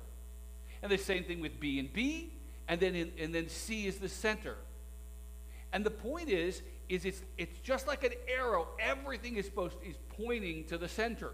And 0.83 0.91
the 0.91 0.97
same 0.97 1.23
thing 1.23 1.39
with 1.39 1.59
B 1.59 1.79
and 1.79 1.91
B, 1.91 2.31
and 2.67 2.79
then, 2.79 2.93
in, 2.93 3.11
and 3.19 3.33
then 3.33 3.49
C 3.49 3.87
is 3.87 3.97
the 3.97 4.09
center. 4.09 4.55
And 5.73 5.85
the 5.85 5.91
point 5.91 6.29
is, 6.29 6.61
is 6.89 7.05
it's, 7.05 7.21
it's 7.37 7.59
just 7.59 7.87
like 7.87 8.03
an 8.03 8.13
arrow. 8.27 8.67
Everything 8.79 9.35
is 9.35 9.45
supposed 9.45 9.79
to, 9.81 9.87
is 9.87 9.97
pointing 10.17 10.63
to 10.65 10.77
the 10.77 10.87
center. 10.87 11.31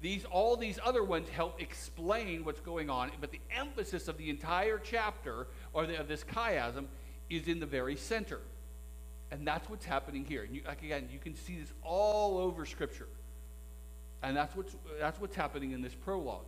These, 0.00 0.24
all 0.24 0.56
these 0.56 0.80
other 0.84 1.04
ones 1.04 1.28
help 1.28 1.62
explain 1.62 2.44
what's 2.44 2.60
going 2.60 2.90
on, 2.90 3.12
but 3.20 3.30
the 3.30 3.40
emphasis 3.56 4.08
of 4.08 4.18
the 4.18 4.30
entire 4.30 4.80
chapter, 4.82 5.46
or 5.72 5.86
the, 5.86 6.00
of 6.00 6.08
this 6.08 6.24
chiasm, 6.24 6.86
is 7.30 7.46
in 7.46 7.60
the 7.60 7.66
very 7.66 7.94
center. 7.94 8.40
And 9.30 9.46
that's 9.46 9.70
what's 9.70 9.84
happening 9.84 10.24
here. 10.24 10.42
And 10.42 10.56
you, 10.56 10.62
again, 10.66 11.08
you 11.10 11.20
can 11.20 11.36
see 11.36 11.58
this 11.60 11.72
all 11.82 12.36
over 12.36 12.66
Scripture. 12.66 13.06
And 14.24 14.36
that's 14.36 14.54
what's, 14.56 14.76
that's 14.98 15.20
what's 15.20 15.36
happening 15.36 15.70
in 15.70 15.82
this 15.82 15.94
prologue. 15.94 16.44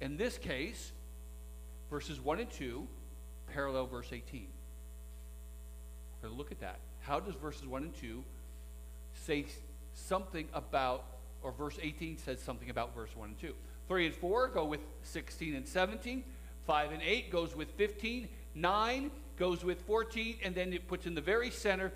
In 0.00 0.16
this 0.16 0.36
case, 0.36 0.92
verses 1.88 2.20
1 2.20 2.40
and 2.40 2.50
2 2.50 2.86
parallel 3.52 3.86
verse 3.86 4.12
18. 4.12 4.48
To 6.26 6.32
look 6.32 6.50
at 6.50 6.60
that. 6.60 6.80
How 7.02 7.20
does 7.20 7.36
verses 7.36 7.66
1 7.66 7.82
and 7.84 7.94
2 7.94 8.24
say 9.14 9.46
something 9.94 10.48
about, 10.52 11.04
or 11.42 11.52
verse 11.52 11.78
18 11.80 12.18
says 12.18 12.42
something 12.42 12.68
about 12.68 12.96
verse 12.96 13.14
1 13.14 13.28
and 13.28 13.40
2? 13.40 13.54
3 13.86 14.06
and 14.06 14.14
4 14.14 14.48
go 14.48 14.64
with 14.64 14.80
16 15.04 15.54
and 15.54 15.68
17. 15.68 16.24
5 16.66 16.92
and 16.92 17.02
8 17.02 17.30
goes 17.30 17.54
with 17.54 17.70
15. 17.76 18.28
9 18.56 19.10
goes 19.38 19.64
with 19.64 19.80
14. 19.82 20.38
And 20.42 20.52
then 20.52 20.72
it 20.72 20.88
puts 20.88 21.06
in 21.06 21.14
the 21.14 21.20
very 21.20 21.50
center 21.50 21.92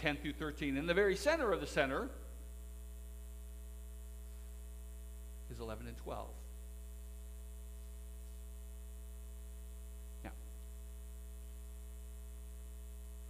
10 0.00 0.18
through 0.18 0.34
13. 0.34 0.76
In 0.76 0.86
the 0.86 0.94
very 0.94 1.16
center 1.16 1.52
of 1.52 1.60
the 1.60 1.66
center 1.66 2.08
is 5.50 5.58
11 5.58 5.88
and 5.88 5.96
12. 5.96 6.28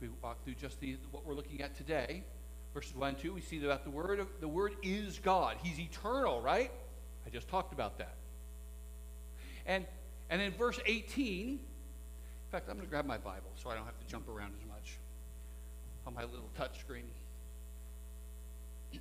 We 0.00 0.09
walk 0.23 0.43
through 0.45 0.55
just 0.55 0.81
the, 0.81 0.97
what 1.11 1.26
we're 1.26 1.35
looking 1.35 1.61
at 1.62 1.76
today, 1.76 2.23
verses 2.75 2.95
1 2.95 3.09
and 3.09 3.19
2, 3.19 3.33
we 3.33 3.40
see 3.40 3.59
that 3.61 3.85
the 3.85 3.90
word, 3.90 4.21
of, 4.21 4.28
the 4.40 4.49
word 4.49 4.75
is 4.83 5.19
God. 5.19 5.57
He's 5.62 5.78
eternal, 5.81 6.40
right? 6.40 6.71
I 7.26 7.31
just 7.31 7.49
talked 7.49 7.73
about 7.73 7.99
that. 7.99 8.14
And, 9.67 9.85
and 10.31 10.40
in 10.40 10.52
verse 10.52 10.78
18, 10.87 11.49
in 11.49 11.59
fact, 12.50 12.69
I'm 12.69 12.76
going 12.76 12.87
to 12.87 12.90
grab 12.90 13.05
my 13.05 13.19
Bible 13.19 13.50
so 13.62 13.71
I 13.71 13.75
don't 13.75 13.85
have 13.85 13.99
to 13.99 14.07
jump 14.07 14.28
around 14.28 14.52
as 14.61 14.67
much 14.69 14.97
on 16.07 16.14
my 16.14 16.23
little 16.23 16.49
touch 16.57 16.81
screen. 16.81 17.05
I 18.95 18.99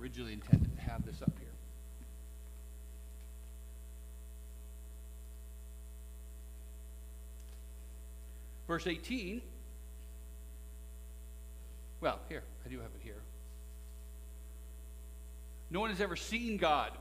originally 0.00 0.32
intended 0.32 0.74
to 0.76 0.82
have 0.82 1.04
this 1.04 1.20
up 1.20 1.32
here. 1.38 1.47
Verse 8.68 8.86
18. 8.86 9.40
Well, 12.00 12.20
here, 12.28 12.44
I 12.64 12.68
do 12.68 12.76
have 12.76 12.90
it 12.94 13.00
here. 13.02 13.20
No 15.70 15.80
one 15.80 15.90
has 15.90 16.00
ever 16.00 16.16
seen 16.16 16.58
God. 16.58 16.92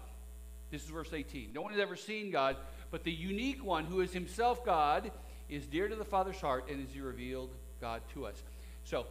This 0.72 0.84
is 0.84 0.90
verse 0.90 1.14
18. 1.14 1.52
No 1.54 1.62
one 1.62 1.72
has 1.72 1.80
ever 1.80 1.96
seen 1.96 2.32
God, 2.32 2.56
but 2.90 3.04
the 3.04 3.12
unique 3.12 3.64
one 3.64 3.86
who 3.86 4.02
is 4.02 4.12
himself 4.12 4.66
God 4.66 5.12
is 5.50 5.66
dear 5.68 5.88
to 5.88 5.96
the 5.96 6.04
Father's 6.04 6.42
heart 6.42 6.70
and 6.70 6.86
is 6.86 6.98
revealed 6.98 7.52
God 7.80 8.02
to 8.14 8.26
us. 8.26 8.42
So, 8.84 9.06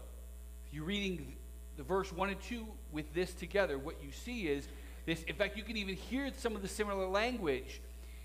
if 0.67 0.75
you're 0.75 0.85
reading 0.85 1.35
the 1.77 1.83
verse 1.83 2.13
1 2.13 2.31
and 2.31 2.41
2 2.43 2.67
with 2.93 3.13
this 3.15 3.33
together, 3.33 3.79
what 3.79 4.03
you 4.03 4.11
see 4.13 4.49
is 4.49 4.67
this. 5.07 5.23
In 5.25 5.37
fact, 5.37 5.57
you 5.57 5.63
can 5.63 5.77
even 5.77 5.95
hear 5.95 6.31
some 6.37 6.57
of 6.57 6.63
the 6.63 6.69
similar 6.69 7.07
language. 7.07 7.81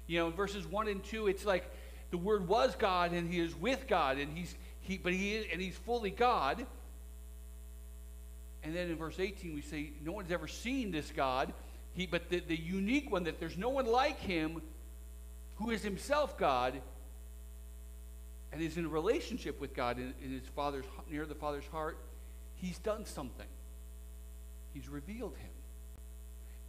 You 0.08 0.20
know, 0.20 0.28
in 0.28 0.34
verses 0.34 0.66
1 0.66 0.88
and 0.88 1.04
2, 1.04 1.28
it's 1.28 1.46
like 1.46 1.70
the 2.12 2.18
word 2.18 2.48
was 2.48 2.76
God 2.76 3.14
and 3.14 3.32
he 3.32 3.40
is 3.40 3.56
with 3.56 3.88
God 3.88 4.18
and 4.18 4.38
he's 4.38 4.54
he 4.82 4.98
but 4.98 5.14
he 5.14 5.36
is 5.36 5.46
and 5.52 5.62
he's 5.62 5.76
fully 5.76 6.12
God. 6.12 6.66
And 8.64 8.76
then 8.76 8.90
in 8.90 8.98
verse 8.98 9.20
18 9.20 9.56
we 9.56 9.62
say 9.62 9.92
no 10.04 10.12
one's 10.12 10.32
ever 10.32 10.48
seen 10.48 10.92
this 10.92 11.12
God. 11.12 11.54
He 11.94 12.06
but 12.06 12.30
the, 12.30 12.42
the 12.42 12.56
unique 12.56 13.12
one 13.12 13.24
that 13.24 13.40
there's 13.40 13.58
no 13.58 13.70
one 13.70 13.86
like 13.86 14.20
him 14.20 14.62
who 15.56 15.72
is 15.72 15.82
himself 15.82 16.38
God 16.38 16.80
and 18.52 18.62
is 18.62 18.78
in 18.78 18.86
a 18.86 18.90
relationship 18.90 19.60
with 19.62 19.74
God 19.74 19.98
in, 19.98 20.14
in 20.24 20.32
his 20.32 20.48
father's 20.56 20.86
near 21.10 21.26
the 21.26 21.36
father's 21.36 21.68
heart, 21.68 21.98
he's 22.56 22.78
done 22.80 23.06
something. 23.06 23.48
He's 24.74 24.90
revealed 24.90 25.36
him. 25.38 25.50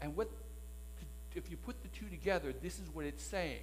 And 0.01 0.17
what 0.17 0.29
if 1.35 1.51
you 1.51 1.57
put 1.57 1.83
the 1.83 1.89
two 1.89 2.07
together, 2.07 2.53
this 2.63 2.79
is 2.79 2.87
what 2.93 3.07
it's 3.07 3.23
saying. 3.23 3.63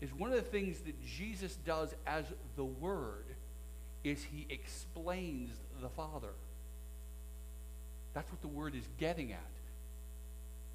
Is 0.00 0.12
one 0.14 0.30
of 0.30 0.36
the 0.36 0.42
things 0.42 0.78
that 0.80 1.04
Jesus 1.04 1.56
does 1.66 1.94
as 2.06 2.24
the 2.56 2.64
Word 2.64 3.24
is 4.04 4.22
he 4.22 4.46
explains 4.48 5.50
the 5.80 5.88
Father. 5.88 6.32
That's 8.14 8.30
what 8.30 8.40
the 8.40 8.48
word 8.48 8.74
is 8.74 8.84
getting 8.98 9.32
at. 9.32 9.40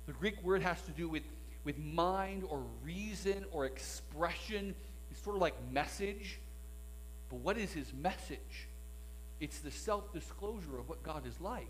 The 0.05 0.13
Greek 0.13 0.41
word 0.43 0.61
has 0.61 0.81
to 0.83 0.91
do 0.91 1.09
with, 1.09 1.23
with 1.63 1.77
mind 1.77 2.43
or 2.47 2.63
reason 2.83 3.45
or 3.51 3.65
expression 3.65 4.75
it's 5.13 5.21
sort 5.23 5.35
of 5.35 5.41
like 5.43 5.53
message. 5.71 6.39
But 7.29 7.39
what 7.41 7.55
is 7.55 7.71
his 7.71 7.93
message? 7.93 8.67
It's 9.39 9.59
the 9.59 9.69
self 9.69 10.11
disclosure 10.11 10.79
of 10.79 10.89
what 10.89 11.03
God 11.03 11.27
is 11.27 11.39
like. 11.39 11.69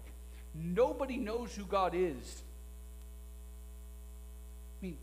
Nobody 0.55 1.17
knows 1.17 1.53
who 1.53 1.65
God 1.65 1.93
is. 1.93 2.43
I 4.81 4.85
mean, 4.85 4.97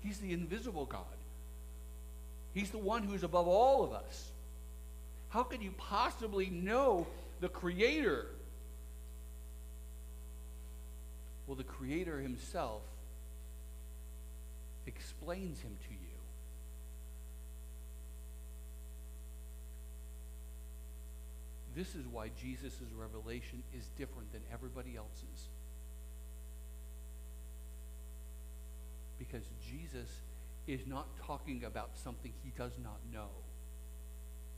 he's 0.00 0.18
the 0.18 0.32
invisible 0.32 0.84
God. 0.84 1.02
He's 2.56 2.70
the 2.70 2.78
one 2.78 3.02
who's 3.02 3.22
above 3.22 3.46
all 3.46 3.84
of 3.84 3.92
us. 3.92 4.30
How 5.28 5.42
could 5.42 5.62
you 5.62 5.72
possibly 5.76 6.48
know 6.48 7.06
the 7.40 7.50
Creator? 7.50 8.28
Well, 11.46 11.56
the 11.56 11.64
Creator 11.64 12.18
Himself 12.18 12.80
explains 14.86 15.60
Him 15.60 15.76
to 15.86 15.92
you. 15.92 15.98
This 21.74 21.94
is 21.94 22.06
why 22.10 22.30
Jesus' 22.40 22.80
revelation 22.98 23.64
is 23.76 23.84
different 23.98 24.32
than 24.32 24.40
everybody 24.50 24.96
else's. 24.96 25.48
Because 29.18 29.44
Jesus 29.70 30.08
is 30.66 30.86
not 30.86 31.06
talking 31.24 31.64
about 31.64 31.90
something 31.96 32.32
he 32.42 32.52
does 32.56 32.72
not 32.82 32.98
know. 33.12 33.28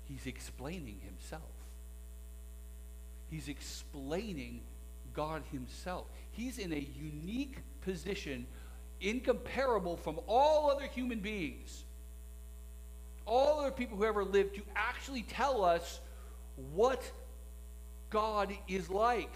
He's 0.05 0.27
explaining 0.27 1.01
himself. 1.05 1.43
He's 3.31 3.49
explaining 3.49 4.63
God 5.13 5.43
himself. 5.53 6.07
He's 6.31 6.59
in 6.59 6.73
a 6.73 6.89
unique 6.99 7.59
position, 7.83 8.47
incomparable 9.01 9.97
from 9.97 10.19
all 10.27 10.71
other 10.71 10.87
human 10.87 11.21
beings, 11.21 11.85
all 13.27 13.61
other 13.61 13.71
people 13.71 13.99
who 13.99 14.05
ever 14.05 14.25
lived, 14.25 14.55
to 14.55 14.63
actually 14.75 15.23
tell 15.23 15.63
us 15.63 16.01
what 16.73 17.03
God 18.09 18.53
is 18.67 18.89
like. 18.89 19.35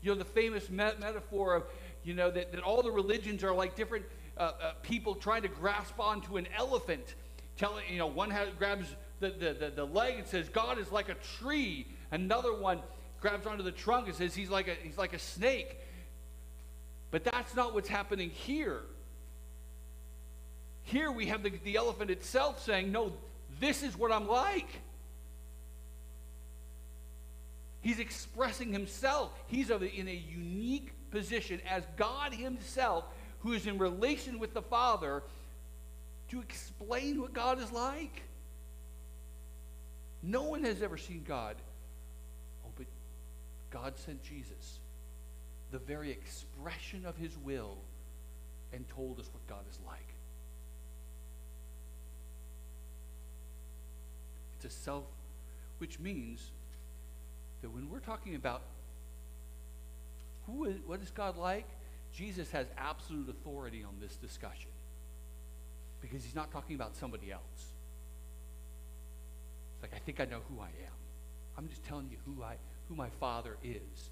You 0.00 0.12
know, 0.12 0.18
the 0.18 0.24
famous 0.24 0.70
met- 0.70 1.00
metaphor 1.00 1.54
of, 1.54 1.64
you 2.02 2.14
know, 2.14 2.30
that, 2.30 2.52
that 2.52 2.62
all 2.62 2.82
the 2.82 2.90
religions 2.90 3.44
are 3.44 3.54
like 3.54 3.76
different 3.76 4.06
uh, 4.36 4.40
uh, 4.40 4.72
people 4.82 5.14
trying 5.14 5.42
to 5.42 5.48
grasp 5.48 5.98
onto 5.98 6.36
an 6.36 6.46
elephant. 6.56 7.14
Telling, 7.56 7.84
you 7.88 7.98
know, 7.98 8.08
one 8.08 8.30
has, 8.30 8.48
grabs 8.58 8.86
the, 9.20 9.30
the, 9.30 9.54
the, 9.54 9.72
the 9.76 9.84
leg 9.84 10.18
and 10.18 10.26
says, 10.26 10.48
God 10.48 10.78
is 10.78 10.90
like 10.90 11.08
a 11.08 11.14
tree. 11.38 11.86
Another 12.10 12.52
one 12.52 12.80
grabs 13.20 13.46
onto 13.46 13.62
the 13.62 13.72
trunk 13.72 14.08
and 14.08 14.16
says, 14.16 14.34
he's 14.34 14.50
like 14.50 14.68
a, 14.68 14.74
he's 14.82 14.98
like 14.98 15.12
a 15.12 15.18
snake. 15.18 15.78
But 17.10 17.22
that's 17.22 17.54
not 17.54 17.74
what's 17.74 17.88
happening 17.88 18.30
here. 18.30 18.80
Here 20.82 21.10
we 21.10 21.26
have 21.26 21.42
the, 21.42 21.50
the 21.64 21.76
elephant 21.76 22.10
itself 22.10 22.62
saying, 22.62 22.92
No, 22.92 23.12
this 23.60 23.82
is 23.82 23.96
what 23.96 24.12
I'm 24.12 24.28
like. 24.28 24.68
He's 27.80 27.98
expressing 27.98 28.72
himself. 28.72 29.30
He's 29.46 29.70
in 29.70 30.08
a 30.08 30.24
unique 30.28 30.92
position 31.10 31.60
as 31.68 31.84
God 31.96 32.32
himself, 32.32 33.04
who 33.44 33.52
is 33.52 33.66
in 33.66 33.76
relation 33.76 34.38
with 34.38 34.54
the 34.54 34.62
Father, 34.62 35.22
to 36.30 36.40
explain 36.40 37.20
what 37.20 37.34
God 37.34 37.60
is 37.60 37.70
like. 37.70 38.22
No 40.22 40.44
one 40.44 40.64
has 40.64 40.80
ever 40.80 40.96
seen 40.96 41.22
God. 41.28 41.56
Oh, 42.64 42.70
but 42.74 42.86
God 43.70 43.98
sent 43.98 44.22
Jesus, 44.22 44.78
the 45.70 45.78
very 45.78 46.10
expression 46.10 47.04
of 47.04 47.18
his 47.18 47.36
will, 47.44 47.76
and 48.72 48.88
told 48.88 49.20
us 49.20 49.28
what 49.30 49.46
God 49.46 49.64
is 49.70 49.78
like. 49.86 50.14
It's 54.56 54.74
a 54.74 54.76
self, 54.76 55.04
which 55.76 56.00
means 56.00 56.50
that 57.60 57.68
when 57.68 57.90
we're 57.90 57.98
talking 57.98 58.36
about 58.36 58.62
who 60.46 60.64
is, 60.64 60.76
what 60.86 61.02
is 61.02 61.10
God 61.10 61.36
like, 61.36 61.66
Jesus 62.16 62.50
has 62.52 62.66
absolute 62.78 63.28
authority 63.28 63.82
on 63.82 63.94
this 64.00 64.14
discussion 64.16 64.70
because 66.00 66.22
he's 66.22 66.34
not 66.34 66.52
talking 66.52 66.76
about 66.76 66.94
somebody 66.96 67.32
else. 67.32 67.42
It's 69.74 69.82
like, 69.82 69.94
I 69.94 69.98
think 69.98 70.20
I 70.20 70.24
know 70.24 70.40
who 70.48 70.60
I 70.60 70.66
am. 70.66 70.92
I'm 71.58 71.68
just 71.68 71.84
telling 71.84 72.08
you 72.10 72.18
who, 72.24 72.42
I, 72.42 72.54
who 72.88 72.94
my 72.94 73.08
Father 73.18 73.56
is, 73.64 74.10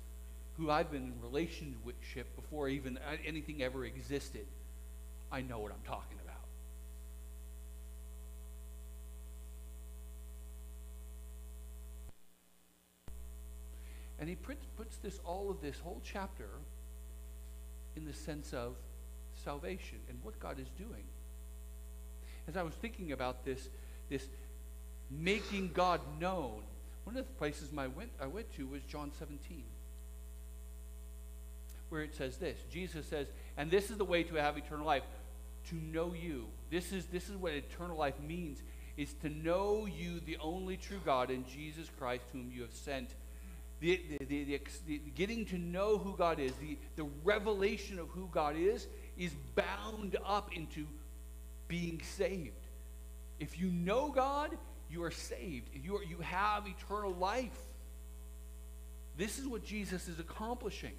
who 0.57 0.71
I've 0.71 0.91
been 0.91 1.03
in 1.03 1.15
relationship 1.23 2.35
before 2.35 2.69
even 2.69 2.99
anything 3.25 3.63
ever 3.63 3.85
existed. 3.85 4.47
I 5.31 5.43
know 5.43 5.61
what 5.61 5.71
I'm 5.71 5.87
talking 5.87 6.19
about. 6.23 6.37
And 14.19 14.29
he 14.29 14.37
puts, 14.37 14.97
this 15.03 15.21
all 15.25 15.51
of 15.51 15.61
this 15.61 15.79
whole 15.81 16.01
chapter 16.05 16.49
in 17.97 18.05
the 18.05 18.13
sense 18.13 18.53
of 18.53 18.75
salvation 19.45 19.99
and 20.09 20.19
what 20.23 20.39
God 20.39 20.59
is 20.59 20.69
doing. 20.79 21.05
As 22.49 22.57
I 22.57 22.63
was 22.63 22.75
thinking 22.75 23.13
about 23.13 23.45
this, 23.45 23.69
this 24.09 24.27
making 25.11 25.71
God 25.75 26.01
known, 26.21 26.63
one 27.05 27.17
of 27.17 27.27
the 27.27 27.33
places 27.35 27.71
I 27.77 27.89
went, 27.89 28.11
I 28.21 28.27
went 28.27 28.53
to 28.57 28.67
was 28.67 28.83
John 28.83 29.11
17, 29.19 29.65
where 31.89 32.03
it 32.03 32.15
says 32.15 32.37
this 32.37 32.59
Jesus 32.71 33.07
says, 33.07 33.27
And 33.57 33.71
this 33.71 33.91
is 33.91 33.99
the 33.99 34.05
way 34.05 34.23
to 34.25 34.35
have 34.37 34.57
eternal 34.57 34.87
life, 34.87 35.03
to 35.69 35.75
know 35.75 36.15
you. 36.15 36.47
This 36.71 36.93
is, 36.93 37.07
this 37.07 37.29
is 37.29 37.37
what 37.37 37.53
eternal 37.53 37.97
life 37.97 38.19
means, 38.21 38.63
is 38.97 39.15
to 39.23 39.29
know 39.29 39.87
you, 39.87 40.21
the 40.21 40.37
only 40.39 40.77
true 40.77 41.01
God, 41.05 41.31
and 41.31 41.47
Jesus 41.47 41.89
Christ, 41.99 42.25
whom 42.33 42.51
you 42.53 42.63
have 42.63 42.73
sent 42.73 43.11
the, 43.83 44.01
the, 44.29 44.61
the, 44.87 44.99
getting 45.17 45.45
to 45.47 45.59
know 45.59 45.99
who 45.99 46.17
God 46.17 46.39
is, 46.39 46.53
the, 46.61 46.79
the 46.95 47.09
revelation 47.25 47.99
of 47.99 48.09
who 48.11 48.29
God 48.31 48.55
is, 48.57 48.87
is 49.19 49.33
bound 49.57 50.17
up 50.25 50.57
into 50.57 50.87
being 51.67 52.01
saved. 52.01 52.53
If 53.41 53.59
you 53.59 53.67
know 53.67 54.13
God, 54.13 54.57
you 54.89 55.03
are 55.03 55.11
saved. 55.11 55.69
You, 55.75 55.97
are, 55.97 56.05
you 56.05 56.19
have 56.19 56.69
eternal 56.69 57.13
life. 57.13 57.59
This 59.17 59.41
is 59.41 59.49
what 59.49 59.65
Jesus 59.65 60.07
is 60.07 60.21
accomplishing. 60.21 60.95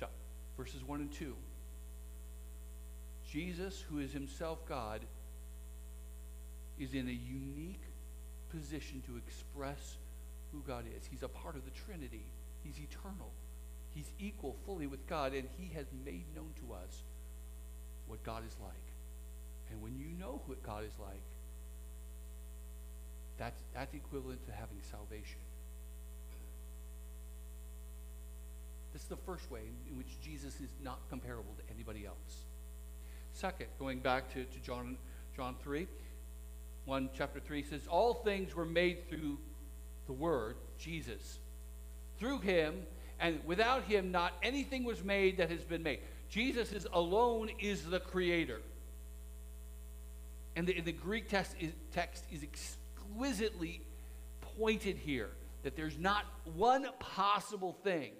So, 0.00 0.06
verses 0.56 0.82
1 0.82 1.00
and 1.00 1.12
2. 1.12 1.32
Jesus, 3.30 3.84
who 3.88 4.00
is 4.00 4.12
himself 4.12 4.66
God, 4.66 5.02
is 6.80 6.94
in 6.94 7.08
a 7.08 7.12
unique 7.12 7.82
position 8.50 9.02
to 9.06 9.16
express 9.16 9.96
who 10.52 10.62
God 10.66 10.84
is. 10.96 11.06
He's 11.08 11.22
a 11.22 11.28
part 11.28 11.54
of 11.54 11.64
the 11.64 11.70
Trinity, 11.70 12.24
He's 12.64 12.78
eternal, 12.80 13.30
He's 13.94 14.10
equal 14.18 14.56
fully 14.66 14.86
with 14.86 15.06
God, 15.06 15.34
and 15.34 15.46
He 15.58 15.72
has 15.74 15.86
made 16.04 16.24
known 16.34 16.50
to 16.66 16.74
us 16.74 17.02
what 18.06 18.22
God 18.24 18.42
is 18.46 18.56
like. 18.60 18.72
And 19.70 19.80
when 19.82 19.96
you 19.96 20.06
know 20.18 20.42
what 20.46 20.62
God 20.62 20.84
is 20.84 20.92
like, 20.98 21.22
that's, 23.38 23.60
that's 23.72 23.94
equivalent 23.94 24.44
to 24.46 24.52
having 24.52 24.78
salvation. 24.90 25.40
This 28.92 29.02
is 29.02 29.08
the 29.08 29.16
first 29.16 29.50
way 29.50 29.60
in 29.88 29.96
which 29.96 30.20
Jesus 30.20 30.54
is 30.60 30.68
not 30.82 30.98
comparable 31.08 31.54
to 31.56 31.74
anybody 31.74 32.04
else. 32.04 32.44
Second, 33.32 33.68
going 33.78 34.00
back 34.00 34.32
to, 34.34 34.44
to 34.44 34.58
John, 34.60 34.96
John 35.36 35.54
3, 35.62 35.86
1 36.90 37.10
chapter 37.16 37.38
3 37.38 37.62
says, 37.62 37.86
All 37.88 38.14
things 38.14 38.52
were 38.56 38.64
made 38.64 39.08
through 39.08 39.38
the 40.08 40.12
Word, 40.12 40.56
Jesus. 40.76 41.38
Through 42.18 42.40
him, 42.40 42.82
and 43.20 43.38
without 43.44 43.84
him, 43.84 44.10
not 44.10 44.32
anything 44.42 44.82
was 44.82 45.04
made 45.04 45.36
that 45.36 45.52
has 45.52 45.62
been 45.62 45.84
made. 45.84 46.00
Jesus 46.28 46.72
is 46.72 46.88
alone 46.92 47.48
is 47.60 47.84
the 47.84 48.00
creator. 48.00 48.60
And 50.56 50.66
the, 50.66 50.80
the 50.80 50.90
Greek 50.90 51.28
text 51.28 51.54
is, 51.60 51.70
text 51.92 52.24
is 52.32 52.42
exquisitely 52.42 53.82
pointed 54.58 54.96
here 54.96 55.30
that 55.62 55.76
there's 55.76 55.96
not 55.96 56.24
one 56.56 56.88
possible 56.98 57.78
thing 57.84 58.10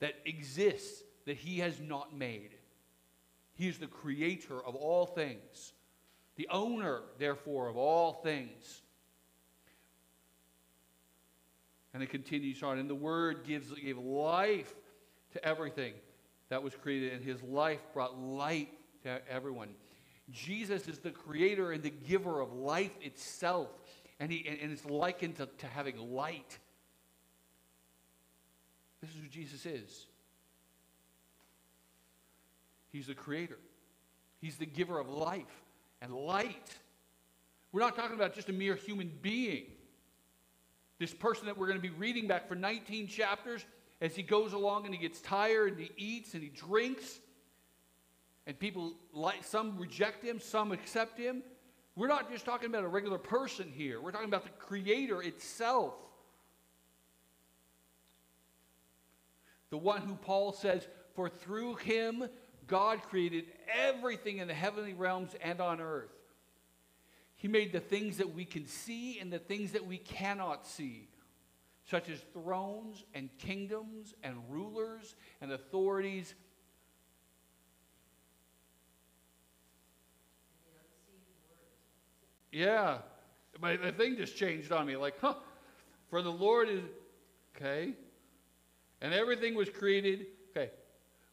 that 0.00 0.14
exists 0.24 1.04
that 1.24 1.36
he 1.36 1.60
has 1.60 1.78
not 1.78 2.12
made. 2.16 2.50
He 3.54 3.68
is 3.68 3.78
the 3.78 3.86
creator 3.86 4.60
of 4.66 4.74
all 4.74 5.06
things 5.06 5.72
the 6.36 6.48
owner, 6.50 7.00
therefore, 7.18 7.68
of 7.68 7.76
all 7.76 8.12
things. 8.12 8.82
And 11.94 12.02
it 12.02 12.10
continues 12.10 12.62
on. 12.62 12.78
And 12.78 12.90
the 12.90 12.94
Word 12.94 13.44
gives, 13.46 13.72
gave 13.72 13.96
life 13.96 14.74
to 15.32 15.44
everything 15.44 15.94
that 16.50 16.62
was 16.62 16.74
created, 16.74 17.14
and 17.14 17.24
His 17.24 17.42
life 17.42 17.80
brought 17.94 18.18
light 18.18 18.68
to 19.02 19.20
everyone. 19.30 19.68
Jesus 20.30 20.88
is 20.88 20.98
the 20.98 21.10
creator 21.10 21.72
and 21.72 21.82
the 21.82 21.90
giver 21.90 22.40
of 22.40 22.52
life 22.52 22.92
itself, 23.00 23.68
and, 24.20 24.30
he, 24.30 24.46
and 24.48 24.72
it's 24.72 24.84
likened 24.84 25.36
to, 25.36 25.46
to 25.58 25.66
having 25.66 25.96
light. 26.12 26.58
This 29.00 29.10
is 29.10 29.16
who 29.22 29.28
Jesus 29.28 29.64
is. 29.66 30.06
He's 32.90 33.06
the 33.06 33.14
creator. 33.14 33.58
He's 34.40 34.56
the 34.56 34.66
giver 34.66 34.98
of 34.98 35.08
life 35.08 35.44
and 36.02 36.12
light. 36.14 36.74
We're 37.72 37.80
not 37.80 37.96
talking 37.96 38.16
about 38.16 38.34
just 38.34 38.48
a 38.48 38.52
mere 38.52 38.74
human 38.74 39.12
being. 39.22 39.64
This 40.98 41.12
person 41.12 41.46
that 41.46 41.58
we're 41.58 41.66
going 41.66 41.78
to 41.78 41.82
be 41.82 41.94
reading 41.94 42.26
back 42.26 42.48
for 42.48 42.54
19 42.54 43.06
chapters, 43.06 43.64
as 44.00 44.14
he 44.14 44.22
goes 44.22 44.52
along 44.52 44.86
and 44.86 44.94
he 44.94 45.00
gets 45.00 45.20
tired 45.20 45.72
and 45.72 45.80
he 45.80 45.90
eats 45.96 46.34
and 46.34 46.42
he 46.42 46.48
drinks, 46.48 47.20
and 48.46 48.58
people 48.58 48.94
like 49.12 49.44
some 49.44 49.76
reject 49.78 50.24
him, 50.24 50.40
some 50.40 50.72
accept 50.72 51.18
him. 51.18 51.42
We're 51.96 52.08
not 52.08 52.30
just 52.30 52.44
talking 52.44 52.68
about 52.68 52.84
a 52.84 52.88
regular 52.88 53.18
person 53.18 53.72
here. 53.74 54.00
We're 54.00 54.12
talking 54.12 54.28
about 54.28 54.44
the 54.44 54.50
creator 54.50 55.22
itself. 55.22 55.94
The 59.70 59.78
one 59.78 60.02
who 60.02 60.14
Paul 60.14 60.52
says, 60.52 60.86
For 61.14 61.28
through 61.28 61.76
him 61.76 62.28
God 62.66 63.02
created 63.02 63.44
everything 63.72 64.38
in 64.38 64.48
the 64.48 64.54
heavenly 64.54 64.94
realms 64.94 65.34
and 65.40 65.60
on 65.60 65.80
earth. 65.80 66.10
He 67.36 67.48
made 67.48 67.72
the 67.72 67.80
things 67.80 68.16
that 68.16 68.34
we 68.34 68.44
can 68.44 68.66
see 68.66 69.18
and 69.20 69.32
the 69.32 69.38
things 69.38 69.72
that 69.72 69.86
we 69.86 69.98
cannot 69.98 70.66
see, 70.66 71.08
such 71.84 72.08
as 72.08 72.18
thrones 72.32 73.04
and 73.14 73.28
kingdoms 73.38 74.14
and 74.22 74.36
rulers 74.48 75.14
and 75.40 75.52
authorities. 75.52 76.34
Yeah, 82.50 82.98
my, 83.60 83.76
the 83.76 83.92
thing 83.92 84.16
just 84.16 84.36
changed 84.36 84.72
on 84.72 84.86
me. 84.86 84.96
Like, 84.96 85.20
huh? 85.20 85.34
For 86.08 86.22
the 86.22 86.32
Lord 86.32 86.68
is 86.68 86.80
okay, 87.54 87.92
and 89.02 89.12
everything 89.12 89.54
was 89.54 89.68
created. 89.68 90.26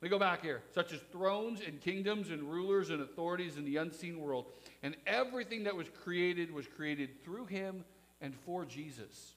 Let 0.04 0.12
me 0.12 0.18
go 0.18 0.20
back 0.20 0.42
here. 0.42 0.62
Such 0.76 0.92
as 0.92 1.00
thrones 1.14 1.62
and 1.66 1.80
kingdoms 1.80 2.30
and 2.30 2.44
rulers 2.44 2.90
and 2.90 3.02
authorities 3.02 3.56
in 3.56 3.64
the 3.64 3.78
unseen 3.78 4.20
world. 4.20 4.48
And 4.82 4.98
everything 5.08 5.64
that 5.64 5.78
was 5.78 5.88
created 6.04 6.54
was 6.54 6.68
created 6.68 7.24
through 7.24 7.46
him 7.46 7.86
and 8.20 8.36
for 8.36 8.66
Jesus. 8.66 9.36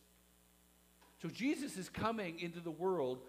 So 1.23 1.29
Jesus 1.29 1.77
is 1.77 1.89
coming 1.89 2.41
into 2.41 2.59
the 2.59 2.73
world 2.73 3.21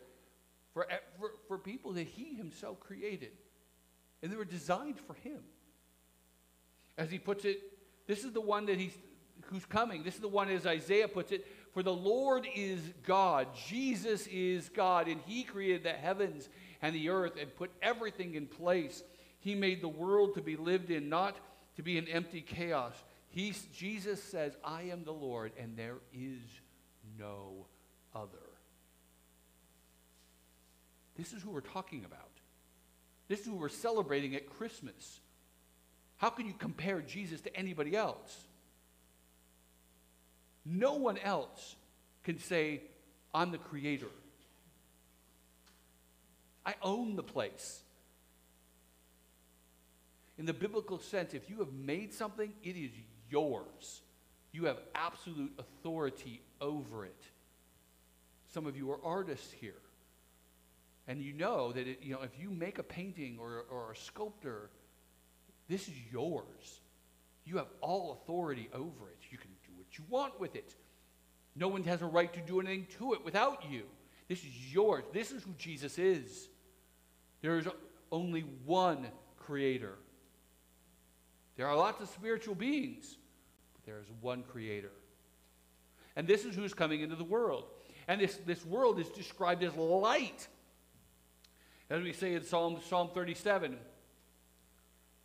for, 0.73 0.87
for, 1.19 1.29
for 1.47 1.59
people 1.59 1.93
that 1.93 2.07
he 2.07 2.33
himself 2.33 2.79
created. 2.79 3.33
And 4.23 4.31
they 4.31 4.35
were 4.35 4.43
designed 4.43 4.97
for 4.99 5.13
him. 5.13 5.41
As 6.97 7.11
he 7.11 7.19
puts 7.19 7.45
it, 7.45 7.59
this 8.07 8.23
is 8.23 8.31
the 8.31 8.41
one 8.41 8.65
that 8.65 8.79
he's 8.79 8.97
who's 9.45 9.65
coming. 9.65 10.01
This 10.01 10.15
is 10.15 10.21
the 10.21 10.27
one 10.27 10.49
as 10.49 10.65
Isaiah 10.65 11.07
puts 11.07 11.31
it, 11.31 11.45
for 11.71 11.83
the 11.83 11.93
Lord 11.93 12.47
is 12.55 12.79
God. 13.05 13.47
Jesus 13.67 14.25
is 14.25 14.69
God, 14.69 15.07
and 15.07 15.21
he 15.27 15.43
created 15.43 15.83
the 15.83 15.93
heavens 15.93 16.49
and 16.81 16.95
the 16.95 17.09
earth 17.09 17.33
and 17.39 17.55
put 17.55 17.71
everything 17.81 18.35
in 18.35 18.47
place. 18.47 19.03
He 19.39 19.55
made 19.55 19.81
the 19.81 19.87
world 19.87 20.35
to 20.35 20.41
be 20.41 20.55
lived 20.55 20.91
in, 20.91 21.09
not 21.09 21.35
to 21.75 21.83
be 21.83 21.97
an 21.97 22.07
empty 22.07 22.41
chaos. 22.41 22.93
He, 23.29 23.53
Jesus 23.73 24.21
says, 24.21 24.55
I 24.63 24.83
am 24.83 25.03
the 25.03 25.11
Lord, 25.11 25.51
and 25.59 25.77
there 25.77 25.97
is 26.13 26.41
no 27.19 27.65
other. 28.15 28.29
This 31.15 31.33
is 31.33 31.41
who 31.41 31.51
we're 31.51 31.61
talking 31.61 32.05
about. 32.05 32.19
This 33.27 33.41
is 33.41 33.47
who 33.47 33.55
we're 33.55 33.69
celebrating 33.69 34.35
at 34.35 34.49
Christmas. 34.57 35.19
How 36.17 36.29
can 36.29 36.45
you 36.47 36.53
compare 36.57 37.01
Jesus 37.01 37.41
to 37.41 37.55
anybody 37.55 37.95
else? 37.95 38.47
No 40.65 40.95
one 40.95 41.17
else 41.17 41.75
can 42.23 42.39
say, 42.39 42.81
I'm 43.33 43.51
the 43.51 43.57
creator. 43.57 44.09
I 46.67 46.75
own 46.83 47.15
the 47.15 47.23
place. 47.23 47.81
In 50.37 50.45
the 50.45 50.53
biblical 50.53 50.99
sense, 50.99 51.33
if 51.33 51.49
you 51.49 51.59
have 51.59 51.71
made 51.71 52.13
something, 52.13 52.51
it 52.61 52.75
is 52.75 52.91
yours. 53.31 54.01
You 54.51 54.65
have 54.65 54.77
absolute 54.93 55.53
authority 55.57 56.41
over 56.59 57.05
it. 57.05 57.23
Some 58.53 58.67
of 58.67 58.75
you 58.75 58.91
are 58.91 58.99
artists 59.03 59.51
here. 59.51 59.81
And 61.07 61.21
you 61.21 61.31
know 61.31 61.71
that 61.71 61.87
it, 61.87 61.99
you 62.01 62.13
know, 62.13 62.21
if 62.21 62.37
you 62.37 62.49
make 62.49 62.79
a 62.79 62.83
painting 62.83 63.37
or, 63.39 63.63
or 63.71 63.93
a 63.93 63.95
sculptor, 63.95 64.69
this 65.69 65.87
is 65.87 65.93
yours. 66.11 66.81
You 67.45 67.57
have 67.57 67.67
all 67.79 68.19
authority 68.21 68.69
over 68.73 69.09
it. 69.09 69.19
You 69.29 69.37
can 69.37 69.51
do 69.65 69.71
what 69.77 69.97
you 69.97 70.03
want 70.09 70.37
with 70.37 70.55
it. 70.57 70.75
No 71.55 71.69
one 71.69 71.83
has 71.83 72.01
a 72.01 72.05
right 72.05 72.31
to 72.33 72.41
do 72.41 72.59
anything 72.59 72.87
to 72.97 73.13
it 73.13 73.23
without 73.23 73.63
you. 73.71 73.83
This 74.27 74.39
is 74.39 74.73
yours. 74.73 75.05
This 75.13 75.31
is 75.31 75.43
who 75.43 75.53
Jesus 75.57 75.97
is. 75.97 76.49
There 77.41 77.57
is 77.57 77.67
only 78.11 78.41
one 78.65 79.07
creator. 79.37 79.93
There 81.55 81.67
are 81.67 81.75
lots 81.75 82.01
of 82.01 82.09
spiritual 82.09 82.55
beings, 82.55 83.17
but 83.73 83.85
there 83.85 83.99
is 83.99 84.07
one 84.21 84.43
creator. 84.43 84.91
And 86.15 86.27
this 86.27 86.45
is 86.45 86.55
who's 86.55 86.73
coming 86.73 87.01
into 87.01 87.15
the 87.15 87.23
world. 87.23 87.65
And 88.07 88.21
this, 88.21 88.37
this 88.45 88.65
world 88.65 88.99
is 88.99 89.09
described 89.09 89.63
as 89.63 89.75
light. 89.75 90.47
As 91.89 92.03
we 92.03 92.13
say 92.13 92.33
in 92.33 92.43
Psalm, 92.43 92.79
Psalm 92.89 93.09
37 93.13 93.77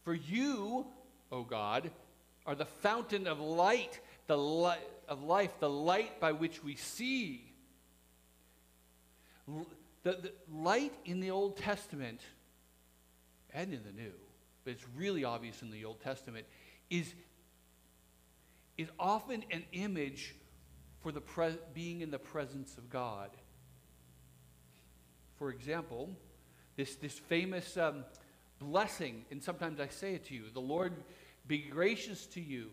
For 0.04 0.14
you, 0.14 0.86
O 1.30 1.42
God, 1.42 1.90
are 2.46 2.54
the 2.54 2.66
fountain 2.66 3.26
of 3.26 3.40
light, 3.40 4.00
the 4.26 4.36
light 4.36 4.80
of 5.08 5.22
life, 5.22 5.50
the 5.60 5.70
light 5.70 6.20
by 6.20 6.32
which 6.32 6.62
we 6.62 6.76
see. 6.76 7.52
The, 10.02 10.12
the 10.12 10.32
light 10.52 10.94
in 11.04 11.20
the 11.20 11.30
Old 11.30 11.56
Testament 11.56 12.20
and 13.54 13.72
in 13.72 13.82
the 13.84 13.92
New, 13.92 14.12
but 14.64 14.72
it's 14.72 14.84
really 14.96 15.24
obvious 15.24 15.62
in 15.62 15.70
the 15.70 15.84
Old 15.84 16.00
Testament, 16.00 16.46
is, 16.90 17.14
is 18.76 18.88
often 18.98 19.44
an 19.50 19.64
image 19.72 20.34
for 21.00 21.12
the 21.12 21.20
pre- 21.20 21.58
being 21.74 22.00
in 22.00 22.10
the 22.10 22.18
presence 22.18 22.76
of 22.78 22.90
God. 22.90 23.30
For 25.36 25.50
example, 25.50 26.10
this, 26.76 26.96
this 26.96 27.18
famous 27.18 27.76
um, 27.76 28.04
blessing, 28.58 29.24
and 29.30 29.42
sometimes 29.42 29.80
I 29.80 29.88
say 29.88 30.14
it 30.14 30.26
to 30.26 30.34
you 30.34 30.44
the 30.52 30.60
Lord 30.60 30.92
be 31.46 31.58
gracious 31.58 32.26
to 32.26 32.40
you, 32.40 32.70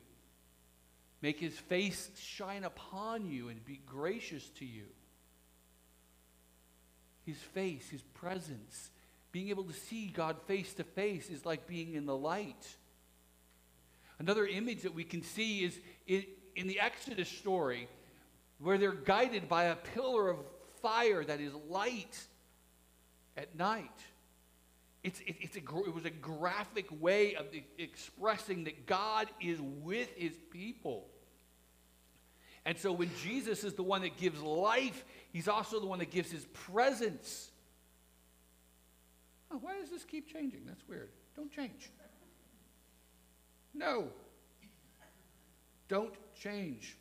make 1.21 1.39
his 1.39 1.57
face 1.57 2.11
shine 2.17 2.63
upon 2.63 3.25
you, 3.25 3.49
and 3.49 3.63
be 3.65 3.81
gracious 3.85 4.49
to 4.51 4.65
you 4.65 4.85
his 7.29 7.37
face, 7.37 7.87
his 7.89 8.01
presence. 8.01 8.91
Being 9.31 9.49
able 9.49 9.63
to 9.65 9.73
see 9.73 10.07
God 10.07 10.37
face 10.47 10.73
to 10.75 10.83
face 10.83 11.29
is 11.29 11.45
like 11.45 11.67
being 11.67 11.93
in 11.93 12.05
the 12.05 12.15
light. 12.15 12.67
Another 14.17 14.45
image 14.45 14.81
that 14.81 14.93
we 14.93 15.03
can 15.03 15.23
see 15.23 15.63
is 15.63 15.79
in, 16.07 16.67
the 16.67 16.79
Exodus 16.79 17.29
story, 17.29 17.87
where 18.59 18.77
they're 18.77 18.91
guided 18.91 19.47
by 19.47 19.65
a 19.65 19.75
pillar 19.75 20.29
of 20.29 20.39
fire 20.81 21.23
that 21.23 21.39
is 21.39 21.53
light 21.69 22.19
at 23.37 23.55
night. 23.55 23.85
It's, 25.03 25.21
it, 25.21 25.35
it's 25.39 25.55
a, 25.55 25.59
it 25.59 25.93
was 25.93 26.03
a 26.03 26.09
graphic 26.09 26.87
way 26.99 27.35
of 27.35 27.45
expressing 27.77 28.65
that 28.65 28.85
God 28.85 29.27
is 29.39 29.59
with 29.61 30.09
his 30.17 30.33
people. 30.51 31.07
And 32.65 32.77
so 32.77 32.91
when 32.91 33.09
Jesus 33.23 33.63
is 33.63 33.73
the 33.73 33.83
one 33.83 34.01
that 34.01 34.17
gives 34.17 34.41
life, 34.41 35.03
he's 35.31 35.47
also 35.47 35.79
the 35.79 35.87
one 35.87 35.99
that 35.99 36.11
gives 36.11 36.31
his 36.31 36.45
presence. 36.45 37.49
Oh, 39.51 39.57
why 39.57 39.79
does 39.79 39.89
this 39.89 40.03
keep 40.03 40.31
changing? 40.31 40.61
That's 40.67 40.87
weird. 40.87 41.09
Don't 41.35 41.51
change. 41.51 41.89
No. 43.73 44.09
Don't 45.87 46.13
change. 46.39 46.97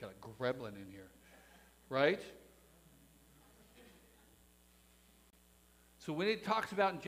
Got 0.00 0.12
a 0.12 0.26
gremlin 0.26 0.76
in 0.76 0.86
here, 0.90 1.10
right? 1.88 2.20
So 5.98 6.12
when 6.14 6.28
it 6.28 6.44
talks 6.44 6.72
about 6.72 6.94
in 6.94 7.00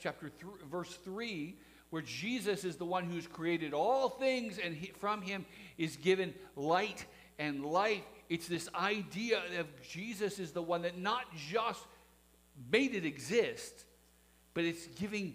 chapter 0.00 0.30
three, 0.30 0.52
verse 0.70 0.94
3, 1.04 1.58
where 1.90 2.02
Jesus 2.02 2.64
is 2.64 2.76
the 2.76 2.84
one 2.84 3.04
who's 3.04 3.26
created 3.26 3.74
all 3.74 4.08
things 4.08 4.58
and 4.58 4.74
he, 4.74 4.86
from 4.98 5.22
him 5.22 5.44
is 5.76 5.96
given 5.96 6.32
light 6.56 7.04
and 7.38 7.64
life. 7.64 8.04
It's 8.28 8.46
this 8.46 8.68
idea 8.74 9.42
of 9.58 9.66
Jesus 9.82 10.38
is 10.38 10.52
the 10.52 10.62
one 10.62 10.82
that 10.82 10.98
not 10.98 11.24
just 11.34 11.84
made 12.70 12.94
it 12.94 13.04
exist, 13.04 13.84
but 14.54 14.64
it's 14.64 14.86
giving 14.86 15.34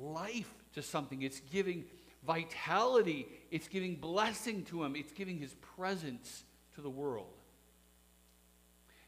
life 0.00 0.52
to 0.74 0.82
something. 0.82 1.22
It's 1.22 1.40
giving 1.40 1.84
vitality. 2.24 3.26
It's 3.50 3.66
giving 3.66 3.96
blessing 3.96 4.64
to 4.66 4.84
him. 4.84 4.94
It's 4.94 5.12
giving 5.12 5.38
his 5.38 5.54
presence 5.76 6.44
to 6.76 6.80
the 6.80 6.90
world. 6.90 7.34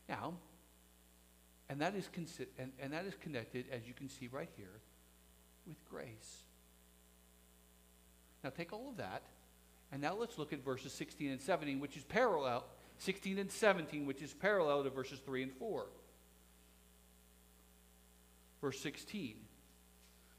Now, 0.08 0.34
and 1.68 1.80
that 1.80 1.94
is, 1.94 2.08
consi- 2.12 2.48
and, 2.58 2.72
and 2.80 2.92
that 2.92 3.04
is 3.04 3.14
connected, 3.14 3.66
as 3.70 3.86
you 3.86 3.94
can 3.94 4.08
see 4.08 4.28
right 4.32 4.50
here, 4.56 4.80
with 5.68 5.76
grace. 5.88 6.42
Now 8.42 8.50
take 8.50 8.72
all 8.72 8.88
of 8.88 8.96
that, 8.96 9.22
and 9.92 10.00
now 10.00 10.14
let's 10.14 10.38
look 10.38 10.52
at 10.52 10.64
verses 10.64 10.92
16 10.92 11.30
and 11.30 11.40
17, 11.40 11.80
which 11.80 11.96
is 11.96 12.04
parallel, 12.04 12.64
16 12.98 13.38
and 13.38 13.50
17, 13.50 14.06
which 14.06 14.22
is 14.22 14.32
parallel 14.32 14.84
to 14.84 14.90
verses 14.90 15.18
3 15.20 15.42
and 15.44 15.52
4. 15.52 15.86
verse 18.60 18.80
16. 18.80 19.36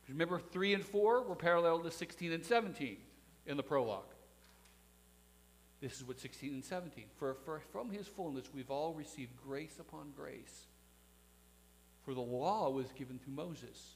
Remember, 0.09 0.39
3 0.39 0.73
and 0.73 0.85
4 0.85 1.23
were 1.23 1.35
parallel 1.35 1.79
to 1.79 1.91
16 1.91 2.31
and 2.31 2.43
17 2.43 2.97
in 3.45 3.57
the 3.57 3.63
prologue. 3.63 4.03
This 5.79 5.97
is 5.97 6.03
what 6.03 6.19
16 6.19 6.53
and 6.53 6.63
17. 6.63 7.05
For, 7.17 7.35
for 7.45 7.61
from 7.71 7.89
his 7.89 8.07
fullness 8.07 8.45
we've 8.53 8.69
all 8.69 8.93
received 8.93 9.31
grace 9.43 9.77
upon 9.79 10.11
grace. 10.15 10.67
For 12.03 12.13
the 12.13 12.21
law 12.21 12.69
was 12.69 12.91
given 12.91 13.19
through 13.19 13.33
Moses, 13.33 13.95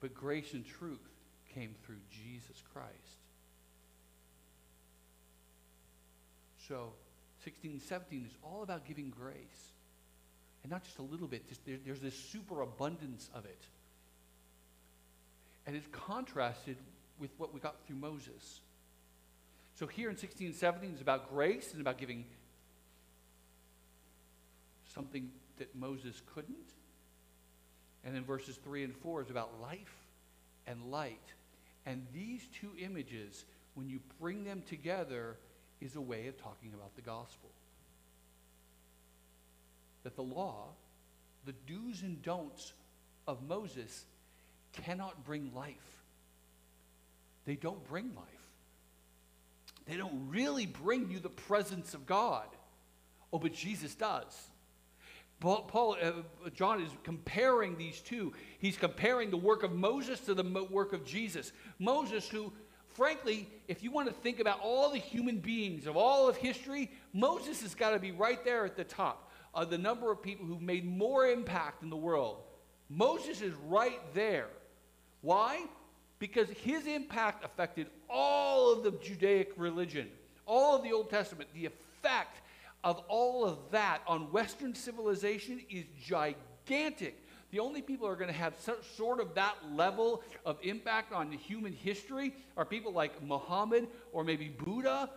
but 0.00 0.14
grace 0.14 0.52
and 0.52 0.64
truth 0.64 1.08
came 1.54 1.74
through 1.84 1.98
Jesus 2.10 2.62
Christ. 2.72 2.92
So, 6.68 6.92
16 7.44 7.72
and 7.72 7.82
17 7.82 8.24
is 8.26 8.36
all 8.42 8.62
about 8.62 8.86
giving 8.86 9.10
grace. 9.10 9.72
And 10.62 10.72
not 10.72 10.82
just 10.82 10.98
a 10.98 11.02
little 11.02 11.28
bit, 11.28 11.46
just 11.48 11.64
there, 11.66 11.76
there's 11.84 12.00
this 12.00 12.14
superabundance 12.14 13.28
of 13.34 13.44
it. 13.44 13.62
And 15.66 15.76
it's 15.76 15.86
contrasted 15.92 16.76
with 17.18 17.30
what 17.36 17.52
we 17.52 17.60
got 17.60 17.76
through 17.86 17.96
Moses. 17.96 18.60
So 19.74 19.86
here 19.86 20.08
in 20.08 20.16
16 20.16 20.48
and 20.48 20.56
17 20.56 20.90
it's 20.92 21.02
about 21.02 21.30
grace 21.30 21.72
and 21.72 21.80
about 21.80 21.98
giving 21.98 22.24
something 24.94 25.30
that 25.58 25.74
Moses 25.74 26.22
couldn't. 26.34 26.56
And 28.04 28.14
then 28.14 28.24
verses 28.24 28.56
3 28.64 28.84
and 28.84 28.96
4 28.96 29.22
is 29.22 29.30
about 29.30 29.60
life 29.60 29.94
and 30.66 30.90
light. 30.90 31.20
And 31.86 32.06
these 32.14 32.42
two 32.60 32.70
images, 32.78 33.44
when 33.74 33.88
you 33.88 34.00
bring 34.20 34.44
them 34.44 34.62
together, 34.66 35.36
is 35.80 35.96
a 35.96 36.00
way 36.00 36.28
of 36.28 36.40
talking 36.40 36.72
about 36.74 36.94
the 36.96 37.02
gospel. 37.02 37.50
That 40.02 40.16
the 40.16 40.22
law, 40.22 40.68
the 41.44 41.54
do's 41.66 42.02
and 42.02 42.22
don'ts 42.22 42.72
of 43.26 43.46
Moses, 43.46 44.04
cannot 44.72 45.24
bring 45.24 45.52
life. 45.54 46.02
They 47.44 47.56
don't 47.56 47.86
bring 47.88 48.14
life. 48.14 48.24
They 49.86 49.96
don't 49.96 50.28
really 50.30 50.66
bring 50.66 51.10
you 51.10 51.18
the 51.18 51.28
presence 51.28 51.92
of 51.92 52.06
God. 52.06 52.46
Oh, 53.32 53.38
but 53.38 53.52
Jesus 53.52 53.94
does. 53.94 54.48
Paul, 55.40 55.96
uh, 56.02 56.12
John 56.54 56.80
is 56.80 56.90
comparing 57.02 57.76
these 57.76 58.00
two. 58.00 58.32
He's 58.58 58.76
comparing 58.76 59.30
the 59.30 59.36
work 59.36 59.62
of 59.62 59.72
Moses 59.72 60.20
to 60.20 60.34
the 60.34 60.64
work 60.70 60.92
of 60.92 61.04
Jesus. 61.04 61.52
Moses, 61.78 62.26
who 62.28 62.52
frankly, 62.94 63.48
if 63.68 63.82
you 63.82 63.90
want 63.90 64.08
to 64.08 64.14
think 64.14 64.40
about 64.40 64.60
all 64.62 64.90
the 64.90 64.98
human 64.98 65.38
beings 65.38 65.86
of 65.86 65.96
all 65.96 66.28
of 66.28 66.36
history, 66.36 66.90
Moses 67.12 67.60
has 67.62 67.74
got 67.74 67.90
to 67.90 67.98
be 67.98 68.12
right 68.12 68.42
there 68.44 68.64
at 68.64 68.76
the 68.76 68.84
top 68.84 69.30
of 69.52 69.70
the 69.70 69.78
number 69.78 70.10
of 70.10 70.22
people 70.22 70.46
who've 70.46 70.62
made 70.62 70.84
more 70.84 71.26
impact 71.26 71.82
in 71.82 71.90
the 71.90 71.96
world. 71.96 72.38
Moses 72.88 73.40
is 73.40 73.54
right 73.66 74.00
there. 74.14 74.48
Why? 75.20 75.64
Because 76.18 76.48
his 76.50 76.86
impact 76.86 77.44
affected 77.44 77.88
all 78.08 78.72
of 78.72 78.84
the 78.84 78.92
Judaic 78.92 79.52
religion, 79.56 80.08
all 80.46 80.76
of 80.76 80.82
the 80.82 80.92
Old 80.92 81.10
Testament. 81.10 81.48
The 81.54 81.66
effect 81.66 82.40
of 82.84 82.98
all 83.08 83.44
of 83.44 83.58
that 83.70 84.02
on 84.06 84.30
Western 84.30 84.74
civilization 84.74 85.60
is 85.70 85.86
gigantic. 86.00 87.26
The 87.50 87.58
only 87.60 87.80
people 87.80 88.06
who 88.06 88.12
are 88.12 88.16
going 88.16 88.30
to 88.30 88.36
have 88.36 88.54
some 88.60 88.76
sort 88.96 89.20
of 89.20 89.34
that 89.34 89.54
level 89.72 90.22
of 90.44 90.58
impact 90.62 91.12
on 91.12 91.32
human 91.32 91.72
history 91.72 92.34
are 92.56 92.64
people 92.64 92.92
like 92.92 93.22
Muhammad 93.22 93.88
or 94.12 94.22
maybe 94.22 94.48
Buddha. 94.48 95.08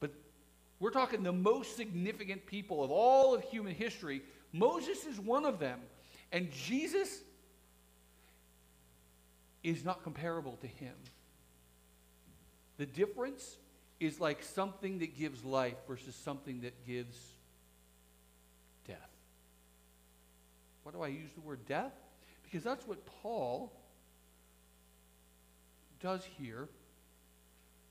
But 0.00 0.10
we're 0.80 0.90
talking 0.90 1.22
the 1.22 1.32
most 1.32 1.76
significant 1.76 2.44
people 2.44 2.82
of 2.82 2.90
all 2.90 3.34
of 3.34 3.42
human 3.44 3.74
history. 3.74 4.22
Moses 4.52 5.04
is 5.04 5.20
one 5.20 5.44
of 5.44 5.58
them. 5.58 5.80
And 6.32 6.50
Jesus 6.50 7.20
is 9.62 9.84
not 9.84 10.02
comparable 10.02 10.58
to 10.60 10.66
him. 10.66 10.94
The 12.78 12.86
difference 12.86 13.58
is 14.04 14.20
like 14.20 14.42
something 14.42 14.98
that 15.00 15.16
gives 15.16 15.44
life 15.44 15.76
versus 15.88 16.14
something 16.14 16.60
that 16.62 16.86
gives 16.86 17.16
death. 18.86 18.96
Why 20.82 20.92
do 20.92 21.02
I 21.02 21.08
use 21.08 21.30
the 21.34 21.40
word 21.40 21.66
death? 21.66 21.92
Because 22.42 22.62
that's 22.62 22.86
what 22.86 23.04
Paul 23.22 23.72
does 26.00 26.22
here 26.38 26.68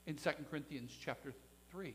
in 0.05 0.15
2 0.15 0.29
Corinthians 0.49 0.91
chapter 1.03 1.33
3. 1.71 1.93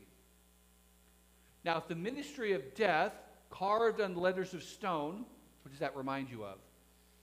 Now, 1.63 1.77
if 1.77 1.87
the 1.87 1.95
ministry 1.95 2.53
of 2.53 2.75
death 2.75 3.13
carved 3.49 4.01
on 4.01 4.15
letters 4.15 4.53
of 4.53 4.63
stone, 4.63 5.25
what 5.63 5.71
does 5.71 5.79
that 5.79 5.95
remind 5.95 6.29
you 6.29 6.43
of? 6.43 6.57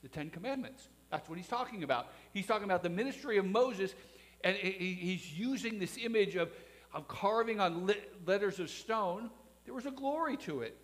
The 0.02 0.09
Ten 0.09 0.30
Commandments. 0.30 0.88
That's 1.11 1.28
what 1.28 1.38
he's 1.38 1.48
talking 1.48 1.82
about. 1.82 2.09
He's 2.32 2.46
talking 2.46 2.64
about 2.64 2.82
the 2.82 2.90
ministry 2.90 3.38
of 3.38 3.44
Moses, 3.44 3.94
and 4.42 4.56
he's 4.56 5.32
using 5.32 5.78
this 5.78 5.96
image 6.02 6.37
of, 6.37 6.50
of 6.92 7.09
carving 7.09 7.61
on 7.61 7.90
letters 8.25 8.59
of 8.59 8.70
stone. 8.70 9.31
There 9.64 9.75
was 9.75 9.87
a 9.87 9.90
glory 9.90 10.37
to 10.38 10.62
it. 10.62 10.77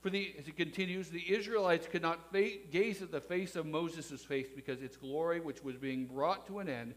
For 0.00 0.10
the, 0.10 0.34
as 0.38 0.46
it 0.46 0.56
continues, 0.56 1.08
the 1.08 1.32
Israelites 1.32 1.88
could 1.88 2.02
not 2.02 2.32
gaze 2.32 3.02
at 3.02 3.10
the 3.10 3.20
face 3.20 3.56
of 3.56 3.66
Moses' 3.66 4.24
face 4.24 4.46
because 4.54 4.80
its 4.80 4.96
glory, 4.96 5.40
which 5.40 5.64
was 5.64 5.76
being 5.76 6.06
brought 6.06 6.46
to 6.46 6.60
an 6.60 6.68
end. 6.68 6.94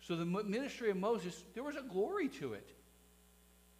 So 0.00 0.16
the 0.16 0.24
ministry 0.24 0.90
of 0.90 0.96
Moses, 0.96 1.44
there 1.54 1.62
was 1.62 1.76
a 1.76 1.82
glory 1.82 2.28
to 2.40 2.54
it. 2.54 2.68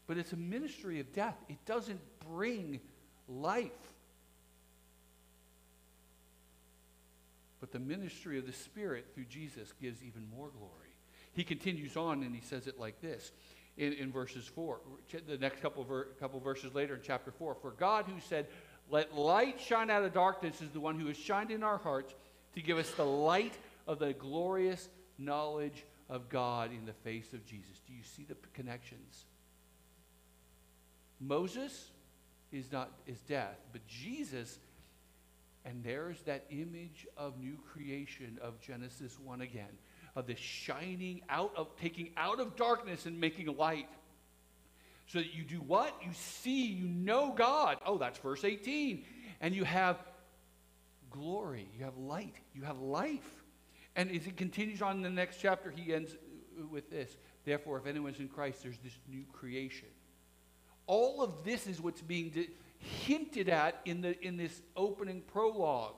But 0.06 0.18
it's 0.18 0.32
a 0.32 0.36
ministry 0.36 1.00
of 1.00 1.12
death. 1.12 1.36
It 1.48 1.64
doesn't 1.64 2.00
bring 2.28 2.80
life. 3.28 3.70
But 7.60 7.72
the 7.72 7.78
ministry 7.78 8.38
of 8.38 8.46
the 8.46 8.52
Spirit 8.52 9.06
through 9.14 9.26
Jesus 9.26 9.72
gives 9.80 10.02
even 10.02 10.26
more 10.36 10.48
glory. 10.48 10.81
He 11.32 11.44
continues 11.44 11.96
on 11.96 12.22
and 12.22 12.34
he 12.34 12.40
says 12.40 12.66
it 12.66 12.78
like 12.78 13.00
this 13.00 13.32
in, 13.76 13.92
in 13.94 14.12
verses 14.12 14.46
4. 14.46 14.80
The 15.26 15.38
next 15.38 15.60
couple, 15.62 15.84
ver, 15.84 16.04
couple 16.20 16.40
verses 16.40 16.74
later 16.74 16.94
in 16.94 17.00
chapter 17.02 17.30
4. 17.30 17.56
For 17.60 17.70
God, 17.72 18.04
who 18.06 18.20
said, 18.20 18.46
Let 18.90 19.14
light 19.14 19.60
shine 19.60 19.90
out 19.90 20.04
of 20.04 20.12
darkness, 20.12 20.60
is 20.60 20.70
the 20.70 20.80
one 20.80 20.98
who 20.98 21.06
has 21.06 21.16
shined 21.16 21.50
in 21.50 21.62
our 21.62 21.78
hearts 21.78 22.14
to 22.54 22.60
give 22.60 22.78
us 22.78 22.90
the 22.92 23.04
light 23.04 23.54
of 23.86 23.98
the 23.98 24.12
glorious 24.12 24.88
knowledge 25.18 25.84
of 26.08 26.28
God 26.28 26.70
in 26.70 26.84
the 26.84 26.92
face 26.92 27.32
of 27.32 27.46
Jesus. 27.46 27.80
Do 27.86 27.94
you 27.94 28.02
see 28.02 28.24
the 28.24 28.36
connections? 28.52 29.24
Moses 31.18 31.90
is 32.50 32.70
not 32.70 32.90
is 33.06 33.20
death, 33.20 33.56
but 33.72 33.86
Jesus, 33.86 34.58
and 35.64 35.82
there's 35.82 36.20
that 36.22 36.44
image 36.50 37.06
of 37.16 37.38
new 37.38 37.56
creation 37.72 38.38
of 38.42 38.60
Genesis 38.60 39.18
1 39.18 39.40
again 39.40 39.78
of 40.14 40.26
this 40.26 40.38
shining 40.38 41.22
out 41.28 41.52
of 41.56 41.74
taking 41.76 42.10
out 42.16 42.40
of 42.40 42.56
darkness 42.56 43.06
and 43.06 43.20
making 43.20 43.46
light. 43.56 43.88
So 45.06 45.18
that 45.18 45.34
you 45.34 45.44
do 45.44 45.56
what? 45.56 45.94
You 46.04 46.10
see, 46.12 46.66
you 46.66 46.86
know 46.86 47.32
God. 47.36 47.78
Oh, 47.84 47.98
that's 47.98 48.18
verse 48.18 48.44
18. 48.44 49.04
And 49.40 49.54
you 49.54 49.64
have 49.64 49.98
glory, 51.10 51.68
you 51.76 51.84
have 51.84 51.96
light, 51.96 52.34
you 52.54 52.62
have 52.62 52.78
life. 52.78 53.44
And 53.94 54.10
as 54.10 54.24
he 54.24 54.30
continues 54.30 54.80
on 54.80 54.96
in 54.96 55.02
the 55.02 55.10
next 55.10 55.38
chapter, 55.40 55.70
he 55.70 55.92
ends 55.92 56.16
with 56.70 56.90
this. 56.90 57.16
Therefore, 57.44 57.78
if 57.78 57.86
anyone's 57.86 58.20
in 58.20 58.28
Christ, 58.28 58.62
there's 58.62 58.78
this 58.78 58.96
new 59.08 59.24
creation. 59.32 59.88
All 60.86 61.22
of 61.22 61.44
this 61.44 61.66
is 61.66 61.80
what's 61.80 62.00
being 62.00 62.30
di- 62.30 62.50
hinted 62.78 63.48
at 63.48 63.80
in, 63.84 64.00
the, 64.00 64.18
in 64.24 64.36
this 64.36 64.62
opening 64.76 65.22
prologue. 65.32 65.94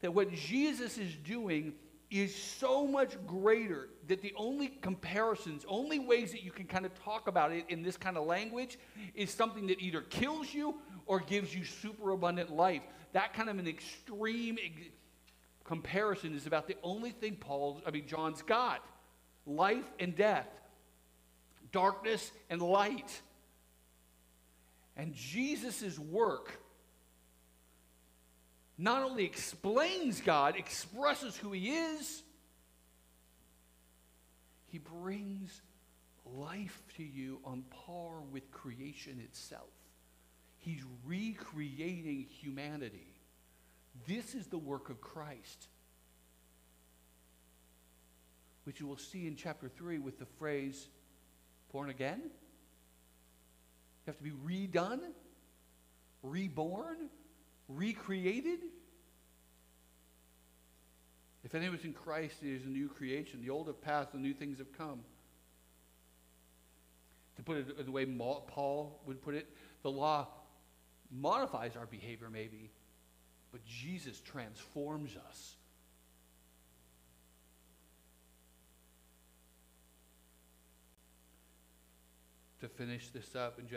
That 0.00 0.14
what 0.14 0.32
Jesus 0.32 0.98
is 0.98 1.14
doing 1.16 1.74
is 2.10 2.34
so 2.34 2.86
much 2.86 3.16
greater 3.26 3.88
that 4.06 4.22
the 4.22 4.32
only 4.36 4.68
comparisons, 4.80 5.64
only 5.68 5.98
ways 5.98 6.30
that 6.32 6.42
you 6.42 6.52
can 6.52 6.66
kind 6.66 6.86
of 6.86 6.94
talk 7.02 7.26
about 7.26 7.52
it 7.52 7.64
in 7.68 7.82
this 7.82 7.96
kind 7.96 8.16
of 8.16 8.26
language 8.26 8.78
is 9.14 9.32
something 9.32 9.66
that 9.66 9.80
either 9.80 10.02
kills 10.02 10.54
you 10.54 10.76
or 11.06 11.18
gives 11.20 11.54
you 11.54 11.64
superabundant 11.64 12.50
life. 12.50 12.82
That 13.12 13.34
kind 13.34 13.48
of 13.48 13.58
an 13.58 13.66
extreme 13.66 14.56
ex- 14.64 14.88
comparison 15.64 16.34
is 16.34 16.46
about 16.46 16.68
the 16.68 16.76
only 16.82 17.10
thing 17.10 17.36
Paul, 17.36 17.82
I 17.86 17.90
mean, 17.90 18.06
John's 18.06 18.42
got 18.42 18.84
life 19.46 19.84
and 19.98 20.14
death, 20.14 20.48
darkness 21.72 22.30
and 22.50 22.62
light. 22.62 23.20
And 24.96 25.12
Jesus' 25.12 25.98
work 25.98 26.52
not 28.78 29.02
only 29.02 29.24
explains 29.24 30.20
God, 30.20 30.56
expresses 30.56 31.36
who 31.36 31.52
He 31.52 31.70
is, 31.70 32.22
He 34.66 34.78
brings 34.78 35.62
life 36.34 36.82
to 36.96 37.02
you 37.02 37.40
on 37.44 37.62
par 37.86 38.20
with 38.30 38.50
creation 38.50 39.20
itself. 39.24 39.70
He's 40.58 40.82
recreating 41.06 42.26
humanity. 42.28 43.14
This 44.06 44.34
is 44.34 44.48
the 44.48 44.58
work 44.58 44.90
of 44.90 45.00
Christ, 45.00 45.68
which 48.64 48.80
you 48.80 48.86
will 48.86 48.98
see 48.98 49.26
in 49.26 49.36
chapter 49.36 49.68
3 49.68 50.00
with 50.00 50.18
the 50.18 50.26
phrase, 50.38 50.88
born 51.72 51.88
again. 51.88 52.20
You 52.24 54.12
have 54.12 54.18
to 54.18 54.24
be 54.24 54.32
redone, 54.32 55.00
reborn 56.22 57.08
recreated? 57.68 58.60
If 61.44 61.54
anyone 61.54 61.78
is 61.78 61.84
in 61.84 61.92
Christ, 61.92 62.36
he 62.42 62.52
is 62.52 62.64
a 62.64 62.68
new 62.68 62.88
creation. 62.88 63.40
The 63.40 63.50
old 63.50 63.68
have 63.68 63.80
passed, 63.80 64.12
the 64.12 64.18
new 64.18 64.34
things 64.34 64.58
have 64.58 64.76
come. 64.76 65.00
To 67.36 67.42
put 67.42 67.58
it 67.58 67.66
in 67.78 67.84
the 67.84 67.92
way 67.92 68.04
Paul 68.06 69.00
would 69.06 69.22
put 69.22 69.34
it, 69.34 69.46
the 69.82 69.90
law 69.90 70.26
modifies 71.10 71.76
our 71.76 71.86
behavior, 71.86 72.28
maybe, 72.30 72.70
but 73.52 73.64
Jesus 73.64 74.20
transforms 74.20 75.16
us. 75.28 75.56
To 82.60 82.68
finish 82.68 83.10
this 83.10 83.36
up 83.36 83.58
in 83.60 83.68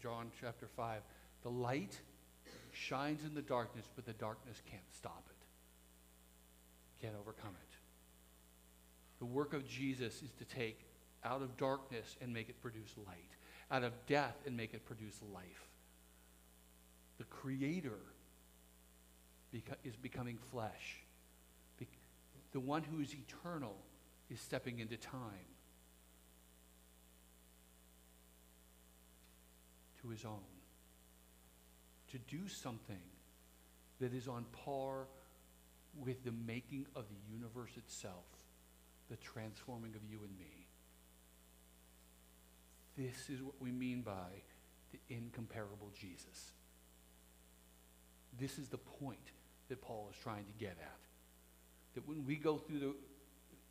John 0.00 0.30
chapter 0.40 0.68
5, 0.76 1.02
the 1.42 1.50
light 1.50 2.00
shines 2.78 3.24
in 3.24 3.34
the 3.34 3.42
darkness, 3.42 3.88
but 3.96 4.06
the 4.06 4.12
darkness 4.12 4.62
can't 4.70 4.82
stop 4.96 5.24
it, 5.28 7.02
can't 7.04 7.16
overcome 7.20 7.50
it. 7.50 7.76
The 9.18 9.26
work 9.26 9.52
of 9.52 9.66
Jesus 9.66 10.22
is 10.22 10.30
to 10.38 10.44
take 10.44 10.86
out 11.24 11.42
of 11.42 11.56
darkness 11.56 12.16
and 12.20 12.32
make 12.32 12.48
it 12.48 12.62
produce 12.62 12.94
light, 13.06 13.36
out 13.70 13.82
of 13.82 13.92
death 14.06 14.36
and 14.46 14.56
make 14.56 14.74
it 14.74 14.84
produce 14.86 15.20
life. 15.34 15.68
The 17.18 17.24
Creator 17.24 17.98
is 19.82 19.96
becoming 19.96 20.38
flesh. 20.52 21.02
The 22.52 22.60
one 22.60 22.82
who 22.82 23.00
is 23.00 23.14
eternal 23.14 23.76
is 24.30 24.40
stepping 24.40 24.78
into 24.78 24.96
time 24.96 25.48
to 30.00 30.08
his 30.08 30.24
own 30.24 30.40
to 32.12 32.18
do 32.18 32.48
something 32.48 32.96
that 34.00 34.12
is 34.14 34.28
on 34.28 34.44
par 34.64 35.06
with 36.00 36.24
the 36.24 36.32
making 36.46 36.86
of 36.94 37.04
the 37.08 37.32
universe 37.32 37.76
itself, 37.76 38.24
the 39.10 39.16
transforming 39.16 39.94
of 39.94 40.00
you 40.08 40.18
and 40.22 40.38
me. 40.38 40.66
This 42.96 43.30
is 43.30 43.42
what 43.42 43.54
we 43.60 43.70
mean 43.70 44.02
by 44.02 44.42
the 44.92 44.98
incomparable 45.08 45.90
Jesus. 45.98 46.52
This 48.38 48.58
is 48.58 48.68
the 48.68 48.78
point 48.78 49.32
that 49.68 49.82
Paul 49.82 50.08
is 50.10 50.16
trying 50.22 50.44
to 50.44 50.52
get 50.58 50.76
at. 50.80 50.98
That 51.94 52.08
when 52.08 52.24
we 52.24 52.36
go 52.36 52.56
through 52.56 52.78
the 52.78 52.94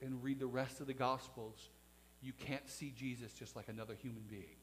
and 0.01 0.23
read 0.23 0.39
the 0.39 0.47
rest 0.47 0.79
of 0.79 0.87
the 0.87 0.93
Gospels, 0.93 1.69
you 2.21 2.33
can't 2.33 2.69
see 2.69 2.93
Jesus 2.95 3.33
just 3.33 3.55
like 3.55 3.67
another 3.67 3.95
human 3.95 4.23
being. 4.29 4.57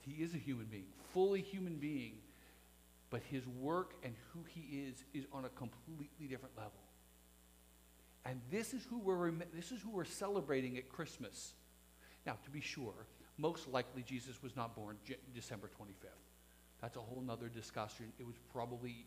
He 0.00 0.22
is 0.22 0.34
a 0.34 0.38
human 0.38 0.66
being, 0.66 0.86
fully 1.12 1.40
human 1.40 1.76
being, 1.76 2.14
but 3.10 3.22
his 3.24 3.46
work 3.46 3.94
and 4.02 4.14
who 4.32 4.40
he 4.48 4.84
is 4.88 5.04
is 5.12 5.26
on 5.32 5.44
a 5.44 5.48
completely 5.50 6.26
different 6.28 6.56
level. 6.56 6.80
And 8.24 8.40
this 8.50 8.72
is 8.74 8.84
who 8.84 8.98
we're, 8.98 9.30
this 9.54 9.72
is 9.72 9.80
who 9.80 9.90
we're 9.90 10.04
celebrating 10.04 10.76
at 10.76 10.88
Christmas. 10.88 11.54
Now, 12.26 12.36
to 12.44 12.50
be 12.50 12.60
sure, 12.60 13.06
most 13.38 13.68
likely 13.68 14.02
Jesus 14.02 14.42
was 14.42 14.54
not 14.54 14.74
born 14.76 14.96
December 15.34 15.68
25th. 15.68 16.08
That's 16.80 16.96
a 16.96 17.00
whole 17.00 17.22
nother 17.22 17.48
discussion. 17.48 18.12
It 18.18 18.26
was 18.26 18.36
probably, 18.52 19.06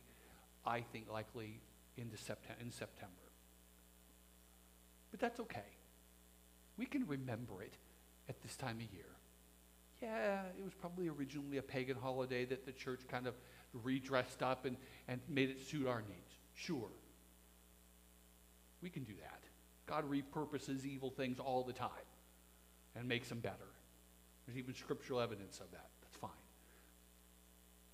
I 0.66 0.82
think, 0.82 1.12
likely 1.12 1.62
into 1.98 2.18
September, 2.18 2.62
in 2.62 2.72
September. 2.72 3.13
But 5.12 5.20
that's 5.20 5.39
okay. 5.39 5.62
We 6.78 6.86
can 6.86 7.06
remember 7.06 7.62
it 7.62 7.74
at 8.28 8.42
this 8.42 8.56
time 8.56 8.78
of 8.78 8.94
year. 8.94 9.06
Yeah, 10.04 10.42
it 10.60 10.63
was 10.63 10.74
probably 10.74 11.08
originally 11.08 11.58
a 11.60 11.62
pagan 11.62 11.96
holiday 11.96 12.44
that 12.46 12.66
the 12.66 12.74
church 12.74 13.00
kind 13.08 13.26
of 13.26 13.36
redressed 13.72 14.44
up 14.44 14.66
and, 14.66 14.76
and 15.08 15.22
made 15.30 15.50
it 15.50 15.66
suit 15.66 15.88
our 15.88 16.02
needs. 16.02 16.38
Sure. 16.54 16.89
We 18.82 18.89
can 18.89 19.04
do 19.04 19.13
that. 19.22 19.39
God 19.86 20.04
repurposes 20.12 20.84
evil 20.86 21.10
things 21.10 21.39
all 21.39 21.63
the 21.63 21.72
time 21.72 21.89
and 22.98 23.08
makes 23.08 23.30
them 23.30 23.39
better. 23.39 23.56
There's 24.46 24.58
even 24.58 24.74
scriptural 24.74 25.22
evidence 25.22 25.62
of 25.62 25.72
that. 25.72 25.89
That's 26.02 26.18
fine. 26.18 26.32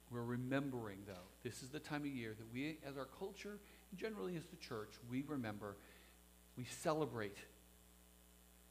We're 0.09 0.23
remembering, 0.23 0.99
though, 1.05 1.29
this 1.43 1.61
is 1.61 1.69
the 1.69 1.79
time 1.79 2.01
of 2.01 2.07
year 2.07 2.33
that 2.35 2.51
we, 2.51 2.79
as 2.87 2.97
our 2.97 3.07
culture, 3.19 3.59
and 3.91 3.99
generally 3.99 4.35
as 4.35 4.45
the 4.47 4.55
church, 4.55 4.95
we 5.11 5.23
remember, 5.27 5.77
we 6.57 6.65
celebrate 6.65 7.37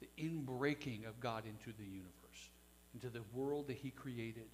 the 0.00 0.08
inbreaking 0.18 1.08
of 1.08 1.20
God 1.20 1.44
into 1.46 1.76
the 1.78 1.84
universe, 1.84 2.17
into 2.98 3.10
the 3.10 3.22
world 3.32 3.68
that 3.68 3.76
He 3.76 3.90
created. 3.90 4.46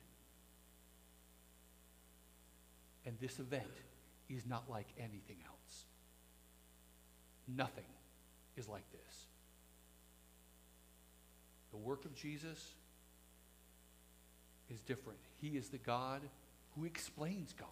And 3.07 3.16
this 3.20 3.38
event 3.38 3.64
is 4.28 4.46
not 4.46 4.64
like 4.68 4.88
anything 4.98 5.37
else. 5.46 5.85
Nothing 7.48 7.85
is 8.57 8.68
like 8.68 8.90
this. 8.92 9.26
The 11.70 11.76
work 11.76 12.04
of 12.04 12.14
Jesus 12.14 12.74
is 14.70 14.80
different. 14.80 15.18
He 15.40 15.57
is 15.57 15.68
the 15.68 15.78
God 15.78 16.22
who 16.76 16.85
explains 16.85 17.52
God. 17.52 17.68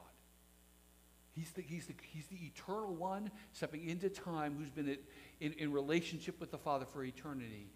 He's 1.32 1.50
the, 1.52 1.62
he's, 1.62 1.86
the, 1.86 1.94
he's 2.02 2.26
the 2.26 2.36
eternal 2.44 2.94
one 2.94 3.30
stepping 3.52 3.88
into 3.88 4.10
time 4.10 4.54
who's 4.58 4.68
been 4.68 4.98
in, 5.40 5.52
in 5.54 5.72
relationship 5.72 6.38
with 6.38 6.50
the 6.50 6.58
Father 6.58 6.84
for 6.84 7.02
eternity. 7.02 7.68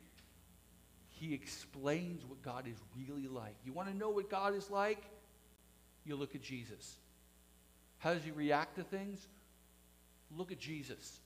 He 1.18 1.32
explains 1.32 2.24
what 2.26 2.42
God 2.42 2.66
is 2.68 2.76
really 2.94 3.26
like. 3.26 3.56
You 3.64 3.72
want 3.72 3.88
to 3.88 3.96
know 3.96 4.10
what 4.10 4.28
God 4.28 4.54
is 4.54 4.70
like? 4.70 5.02
You 6.04 6.14
look 6.14 6.34
at 6.34 6.42
Jesus. 6.42 6.96
How 7.98 8.12
does 8.12 8.22
he 8.22 8.30
react 8.30 8.76
to 8.76 8.82
things? 8.82 9.26
Look 10.36 10.52
at 10.52 10.58
Jesus. 10.58 11.20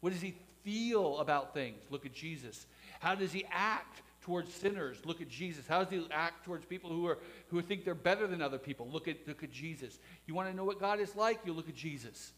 What 0.00 0.14
does 0.14 0.22
he 0.22 0.34
feel 0.62 1.18
about 1.18 1.52
things? 1.52 1.82
Look 1.90 2.06
at 2.06 2.14
Jesus. 2.14 2.66
How 3.00 3.14
does 3.14 3.32
he 3.32 3.44
act 3.52 4.00
towards 4.22 4.52
sinners? 4.52 4.96
Look 5.04 5.20
at 5.20 5.28
Jesus. 5.28 5.66
How 5.68 5.84
does 5.84 5.92
he 5.92 6.06
act 6.10 6.46
towards 6.46 6.64
people 6.64 6.88
who, 6.88 7.06
are, 7.06 7.18
who 7.48 7.60
think 7.60 7.84
they're 7.84 7.94
better 7.94 8.26
than 8.26 8.40
other 8.40 8.58
people? 8.58 8.88
Look 8.90 9.08
at, 9.08 9.28
look 9.28 9.42
at 9.42 9.52
Jesus. 9.52 9.98
You 10.26 10.34
want 10.34 10.48
to 10.50 10.56
know 10.56 10.64
what 10.64 10.80
God 10.80 11.00
is 11.00 11.14
like? 11.14 11.40
You 11.44 11.52
look 11.52 11.68
at 11.68 11.74
Jesus. 11.74 12.32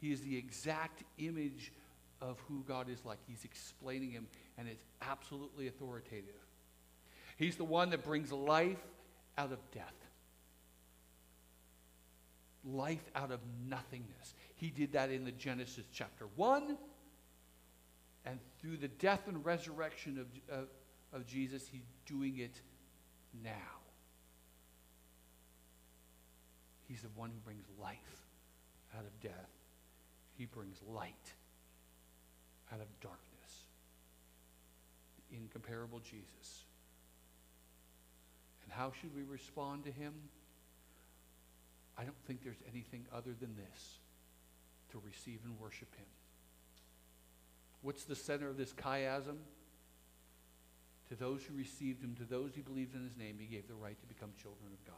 He 0.00 0.12
is 0.12 0.20
the 0.20 0.36
exact 0.36 1.02
image 1.18 1.72
of 2.22 2.38
who 2.48 2.64
God 2.66 2.88
is 2.88 3.04
like. 3.04 3.18
He's 3.26 3.44
explaining 3.44 4.10
him, 4.10 4.26
and 4.56 4.66
it's 4.66 4.84
absolutely 5.02 5.68
authoritative. 5.68 6.46
He's 7.36 7.56
the 7.56 7.64
one 7.64 7.90
that 7.90 8.02
brings 8.02 8.32
life 8.32 8.78
out 9.36 9.52
of 9.52 9.58
death 9.72 9.92
life 12.64 13.10
out 13.14 13.30
of 13.30 13.40
nothingness. 13.68 14.34
He 14.54 14.70
did 14.70 14.92
that 14.92 15.10
in 15.10 15.24
the 15.24 15.32
Genesis 15.32 15.84
chapter 15.92 16.26
1. 16.36 16.76
And 18.24 18.38
through 18.60 18.76
the 18.76 18.88
death 18.88 19.26
and 19.26 19.44
resurrection 19.44 20.18
of, 20.18 20.56
of, 20.56 20.68
of 21.12 21.26
Jesus, 21.26 21.66
he's 21.70 21.88
doing 22.06 22.38
it 22.38 22.60
now. 23.42 23.50
He's 26.86 27.02
the 27.02 27.08
one 27.16 27.30
who 27.30 27.38
brings 27.38 27.64
life 27.80 27.96
out 28.96 29.04
of 29.04 29.20
death. 29.20 29.50
He 30.36 30.46
brings 30.46 30.76
light 30.88 31.32
out 32.72 32.80
of 32.80 32.88
darkness. 33.00 33.64
The 35.30 35.36
incomparable 35.36 36.00
Jesus. 36.00 36.64
And 38.64 38.72
how 38.72 38.92
should 39.00 39.14
we 39.14 39.22
respond 39.22 39.84
to 39.84 39.90
him? 39.90 40.12
I 41.98 42.04
don't 42.04 42.16
think 42.26 42.42
there's 42.42 42.62
anything 42.70 43.04
other 43.12 43.32
than 43.38 43.54
this 43.56 43.98
to 44.92 45.02
receive 45.04 45.40
and 45.44 45.58
worship 45.60 45.94
him. 45.96 46.06
What's 47.82 48.04
the 48.04 48.16
center 48.16 48.48
of 48.48 48.56
this 48.56 48.72
chiasm? 48.72 49.36
To 51.08 51.16
those 51.16 51.42
who 51.42 51.54
received 51.56 52.02
him, 52.02 52.14
to 52.16 52.24
those 52.24 52.52
who 52.54 52.62
believed 52.62 52.94
in 52.94 53.02
his 53.02 53.16
name, 53.18 53.36
he 53.38 53.46
gave 53.46 53.68
the 53.68 53.74
right 53.74 54.00
to 54.00 54.06
become 54.06 54.30
children 54.40 54.72
of 54.72 54.86
God. 54.86 54.96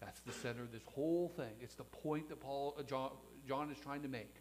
That's 0.00 0.20
the 0.20 0.32
center 0.32 0.62
of 0.62 0.72
this 0.72 0.82
whole 0.94 1.32
thing. 1.36 1.52
It's 1.60 1.74
the 1.74 1.84
point 1.84 2.28
that 2.28 2.40
Paul, 2.40 2.76
uh, 2.78 2.82
John, 2.82 3.10
John 3.46 3.70
is 3.70 3.78
trying 3.78 4.02
to 4.02 4.08
make. 4.08 4.34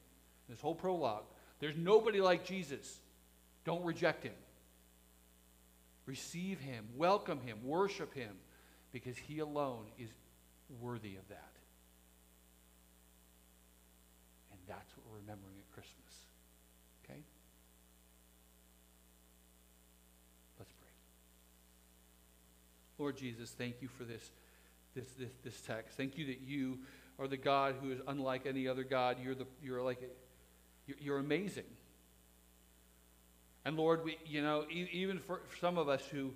This 0.49 0.59
whole 0.59 0.75
prologue. 0.75 1.23
There's 1.59 1.75
nobody 1.77 2.21
like 2.21 2.45
Jesus. 2.45 2.99
Don't 3.63 3.83
reject 3.83 4.23
him. 4.23 4.33
Receive 6.05 6.59
him, 6.59 6.85
welcome 6.95 7.41
him, 7.41 7.57
worship 7.63 8.13
him, 8.13 8.35
because 8.91 9.17
he 9.17 9.39
alone 9.39 9.85
is 9.97 10.09
worthy 10.79 11.15
of 11.15 11.27
that. 11.29 11.51
And 14.51 14.59
that's 14.67 14.95
what 14.95 15.05
we're 15.09 15.19
remembering 15.19 15.55
at 15.57 15.73
Christmas. 15.73 16.13
Okay? 17.03 17.19
Let's 20.59 20.71
pray. 20.73 20.89
Lord 22.99 23.17
Jesus, 23.17 23.49
thank 23.49 23.81
you 23.81 23.87
for 23.87 24.03
this, 24.03 24.29
this, 24.93 25.07
this, 25.17 25.31
this 25.43 25.59
text. 25.61 25.97
Thank 25.97 26.19
you 26.19 26.27
that 26.27 26.41
you 26.41 26.79
are 27.17 27.27
the 27.27 27.37
God 27.37 27.75
who 27.81 27.91
is 27.91 27.99
unlike 28.07 28.45
any 28.45 28.67
other 28.67 28.83
God. 28.83 29.17
You're, 29.23 29.35
the, 29.35 29.47
you're 29.63 29.81
like, 29.81 30.01
a, 30.03 30.24
you're, 30.99 31.17
amazing. 31.17 31.63
And 33.63 33.77
Lord, 33.77 34.03
we, 34.03 34.17
you 34.25 34.41
know, 34.41 34.65
even 34.69 35.19
for 35.19 35.41
some 35.59 35.77
of 35.77 35.89
us 35.89 36.01
who, 36.11 36.31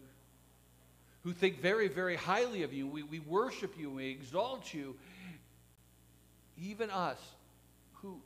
who 1.24 1.32
think 1.32 1.62
very, 1.62 1.88
very 1.88 2.16
highly 2.16 2.64
of 2.64 2.74
you. 2.74 2.88
We, 2.88 3.04
we 3.04 3.20
worship 3.20 3.74
you, 3.78 3.92
we 3.92 4.08
exalt 4.08 4.74
you. 4.74 4.96
Even 6.58 6.90
us, 6.90 7.20
who 8.02 8.20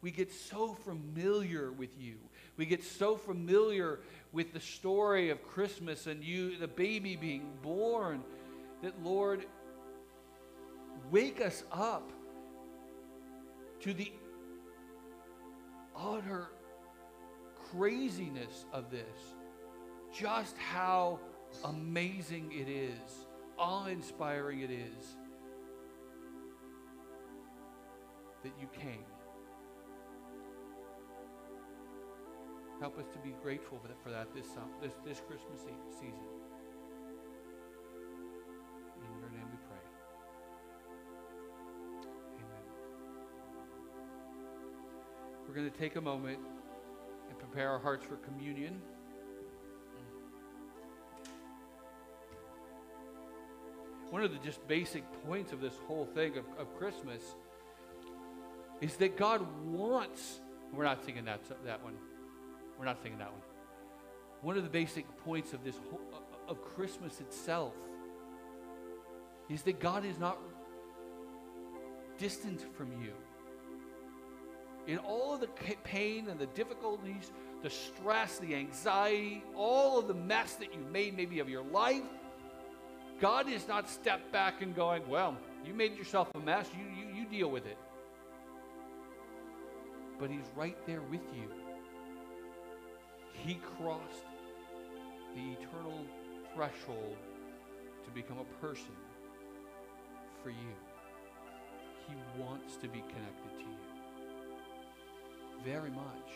we 0.00 0.10
get 0.10 0.32
so 0.32 0.74
familiar 0.84 1.70
with 1.70 1.90
you. 2.00 2.16
We 2.56 2.66
get 2.66 2.82
so 2.82 3.16
familiar 3.16 4.00
with 4.32 4.52
the 4.52 4.60
story 4.60 5.30
of 5.30 5.46
Christmas 5.48 6.06
and 6.06 6.24
you, 6.24 6.58
the 6.58 6.68
baby 6.68 7.16
being 7.16 7.52
born, 7.62 8.22
that 8.82 9.02
Lord, 9.04 9.44
wake 11.10 11.40
us 11.40 11.62
up 11.70 12.10
to 13.80 13.92
the 13.92 14.12
utter 15.96 16.48
craziness 17.70 18.64
of 18.72 18.90
this. 18.90 19.34
Just 20.12 20.56
how 20.58 21.18
amazing 21.64 22.52
it 22.52 22.68
is, 22.68 23.26
awe 23.58 23.86
inspiring 23.86 24.60
it 24.60 24.70
is 24.70 25.16
that 28.42 28.52
you 28.60 28.66
came. 28.78 29.04
Help 32.80 32.98
us 32.98 33.06
to 33.12 33.18
be 33.20 33.34
grateful 33.42 33.78
for 33.78 33.88
that, 33.88 34.02
for 34.02 34.10
that 34.10 34.34
this, 34.34 34.46
um, 34.56 34.68
this, 34.82 34.92
this 35.04 35.22
Christmas 35.26 35.60
season. 35.88 36.31
We're 45.52 45.58
going 45.58 45.70
to 45.70 45.78
take 45.78 45.96
a 45.96 46.00
moment 46.00 46.38
and 47.28 47.38
prepare 47.38 47.68
our 47.68 47.78
hearts 47.78 48.06
for 48.06 48.16
communion. 48.16 48.80
One 54.08 54.22
of 54.22 54.32
the 54.32 54.38
just 54.38 54.66
basic 54.66 55.04
points 55.26 55.52
of 55.52 55.60
this 55.60 55.74
whole 55.86 56.06
thing 56.06 56.38
of, 56.38 56.46
of 56.58 56.74
Christmas 56.78 57.20
is 58.80 58.96
that 58.96 59.18
God 59.18 59.46
wants, 59.66 60.40
we're 60.72 60.84
not 60.84 61.04
singing 61.04 61.26
that, 61.26 61.42
that 61.66 61.84
one. 61.84 61.96
We're 62.78 62.86
not 62.86 63.02
singing 63.02 63.18
that 63.18 63.30
one. 63.30 63.42
One 64.40 64.56
of 64.56 64.62
the 64.62 64.70
basic 64.70 65.04
points 65.18 65.52
of 65.52 65.62
this 65.64 65.76
whole, 65.90 66.00
of 66.48 66.64
Christmas 66.64 67.20
itself 67.20 67.74
is 69.50 69.60
that 69.64 69.80
God 69.80 70.06
is 70.06 70.18
not 70.18 70.38
distant 72.16 72.74
from 72.74 72.90
you. 73.02 73.12
In 74.86 74.98
all 74.98 75.34
of 75.34 75.40
the 75.40 75.48
pain 75.84 76.28
and 76.28 76.40
the 76.40 76.46
difficulties, 76.46 77.30
the 77.62 77.70
stress, 77.70 78.38
the 78.38 78.54
anxiety, 78.54 79.44
all 79.54 79.98
of 79.98 80.08
the 80.08 80.14
mess 80.14 80.54
that 80.54 80.74
you've 80.74 80.90
made 80.90 81.16
maybe 81.16 81.38
of 81.38 81.48
your 81.48 81.62
life, 81.62 82.02
God 83.20 83.48
is 83.48 83.68
not 83.68 83.88
stepped 83.88 84.32
back 84.32 84.62
and 84.62 84.74
going, 84.74 85.08
well, 85.08 85.36
you 85.64 85.72
made 85.72 85.96
yourself 85.96 86.28
a 86.34 86.40
mess, 86.40 86.68
you, 86.76 86.84
you, 86.84 87.14
you 87.14 87.26
deal 87.26 87.48
with 87.48 87.66
it. 87.66 87.78
But 90.18 90.30
he's 90.30 90.50
right 90.56 90.76
there 90.86 91.02
with 91.02 91.20
you. 91.34 91.48
He 93.32 93.60
crossed 93.78 94.26
the 95.34 95.52
eternal 95.52 96.04
threshold 96.54 97.16
to 98.04 98.10
become 98.10 98.38
a 98.38 98.60
person 98.60 98.94
for 100.42 100.50
you. 100.50 100.74
He 102.08 102.14
wants 102.40 102.74
to 102.76 102.88
be 102.88 102.98
connected 102.98 103.58
to 103.58 103.62
you 103.62 103.91
very 105.64 105.90
much. 105.90 106.30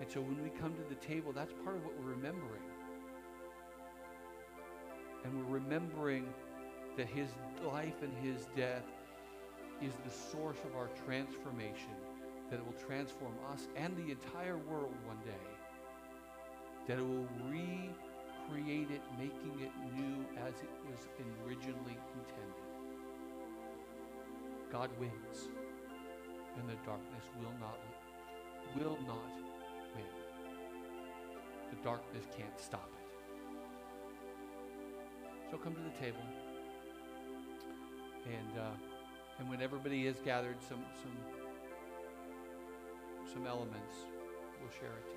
And 0.00 0.10
so 0.10 0.20
when 0.20 0.42
we 0.42 0.50
come 0.50 0.74
to 0.74 0.82
the 0.88 0.94
table, 0.96 1.32
that's 1.32 1.52
part 1.64 1.76
of 1.76 1.84
what 1.84 1.94
we're 1.98 2.10
remembering. 2.10 2.62
And 5.24 5.38
we're 5.38 5.54
remembering 5.54 6.28
that 6.96 7.06
his 7.06 7.28
life 7.64 8.02
and 8.02 8.12
his 8.22 8.46
death 8.56 8.84
is 9.82 9.92
the 10.04 10.10
source 10.10 10.58
of 10.64 10.76
our 10.76 10.88
transformation, 11.06 11.94
that 12.50 12.56
it 12.56 12.66
will 12.66 12.86
transform 12.86 13.34
us 13.52 13.68
and 13.76 13.96
the 13.96 14.10
entire 14.10 14.58
world 14.58 14.94
one 15.06 15.18
day 15.24 15.54
that 16.86 16.98
it 16.98 17.02
will 17.02 17.28
recreate 17.48 18.90
it, 18.90 19.00
making 19.18 19.60
it 19.60 19.72
new 19.96 20.24
as 20.46 20.54
it 20.60 20.68
was 20.88 21.06
originally 21.46 21.96
intended. 22.14 22.64
God 24.70 24.90
wins, 24.98 25.48
and 26.58 26.68
the 26.68 26.76
darkness 26.86 27.24
will 27.40 27.54
not 27.60 27.78
will 28.76 28.98
not 29.06 29.30
win. 29.94 30.04
The 31.70 31.76
darkness 31.84 32.24
can't 32.36 32.58
stop 32.58 32.90
it. 32.92 33.04
So 35.50 35.56
come 35.58 35.74
to 35.74 35.80
the 35.80 35.96
table, 36.00 36.24
and 38.26 38.58
uh, 38.58 38.74
and 39.38 39.48
when 39.48 39.62
everybody 39.62 40.06
has 40.06 40.20
gathered 40.24 40.56
some 40.68 40.84
some 41.02 41.16
some 43.32 43.46
elements, 43.46 43.94
we'll 44.60 44.70
share 44.70 44.96
it 44.98 45.13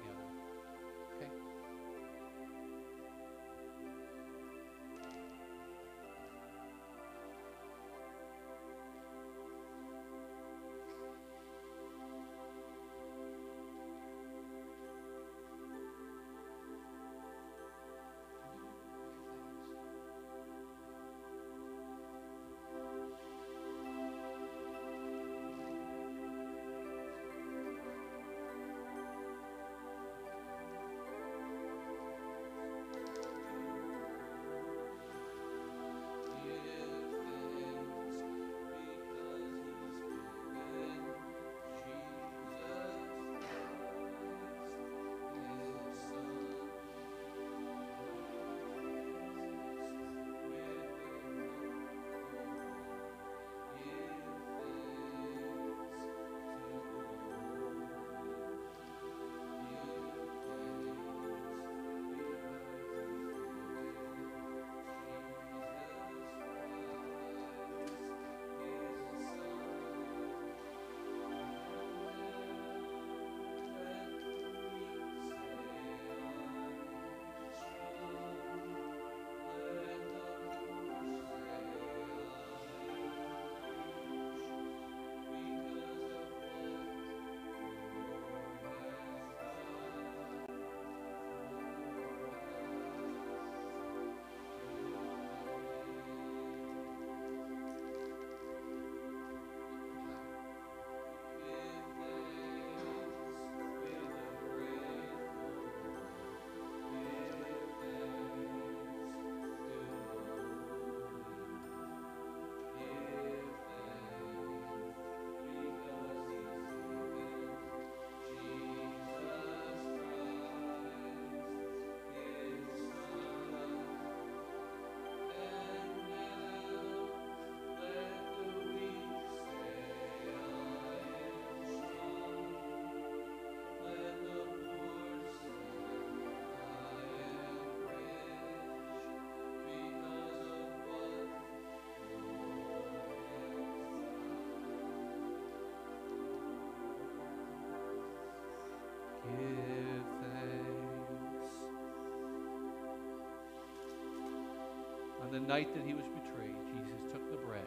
the 155.38 155.48
night 155.48 155.72
that 155.76 155.86
he 155.86 155.94
was 155.94 156.06
betrayed, 156.06 156.56
Jesus 156.74 157.12
took 157.12 157.30
the 157.30 157.38
bread 157.46 157.62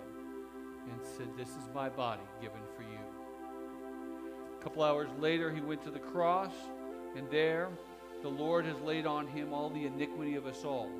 and 0.90 1.00
said, 1.16 1.28
This 1.36 1.50
is 1.50 1.72
my 1.72 1.88
body 1.88 2.22
given 2.42 2.58
for 2.76 2.82
you. 2.82 2.98
A 4.58 4.62
couple 4.62 4.82
hours 4.82 5.08
later, 5.20 5.52
he 5.52 5.60
went 5.60 5.84
to 5.84 5.90
the 5.92 6.00
cross, 6.00 6.52
and 7.16 7.30
there 7.30 7.68
the 8.22 8.28
Lord 8.28 8.64
has 8.64 8.80
laid 8.80 9.06
on 9.06 9.28
him 9.28 9.54
all 9.54 9.70
the 9.70 9.86
iniquity 9.86 10.34
of 10.34 10.46
us 10.46 10.64
all. 10.64 10.90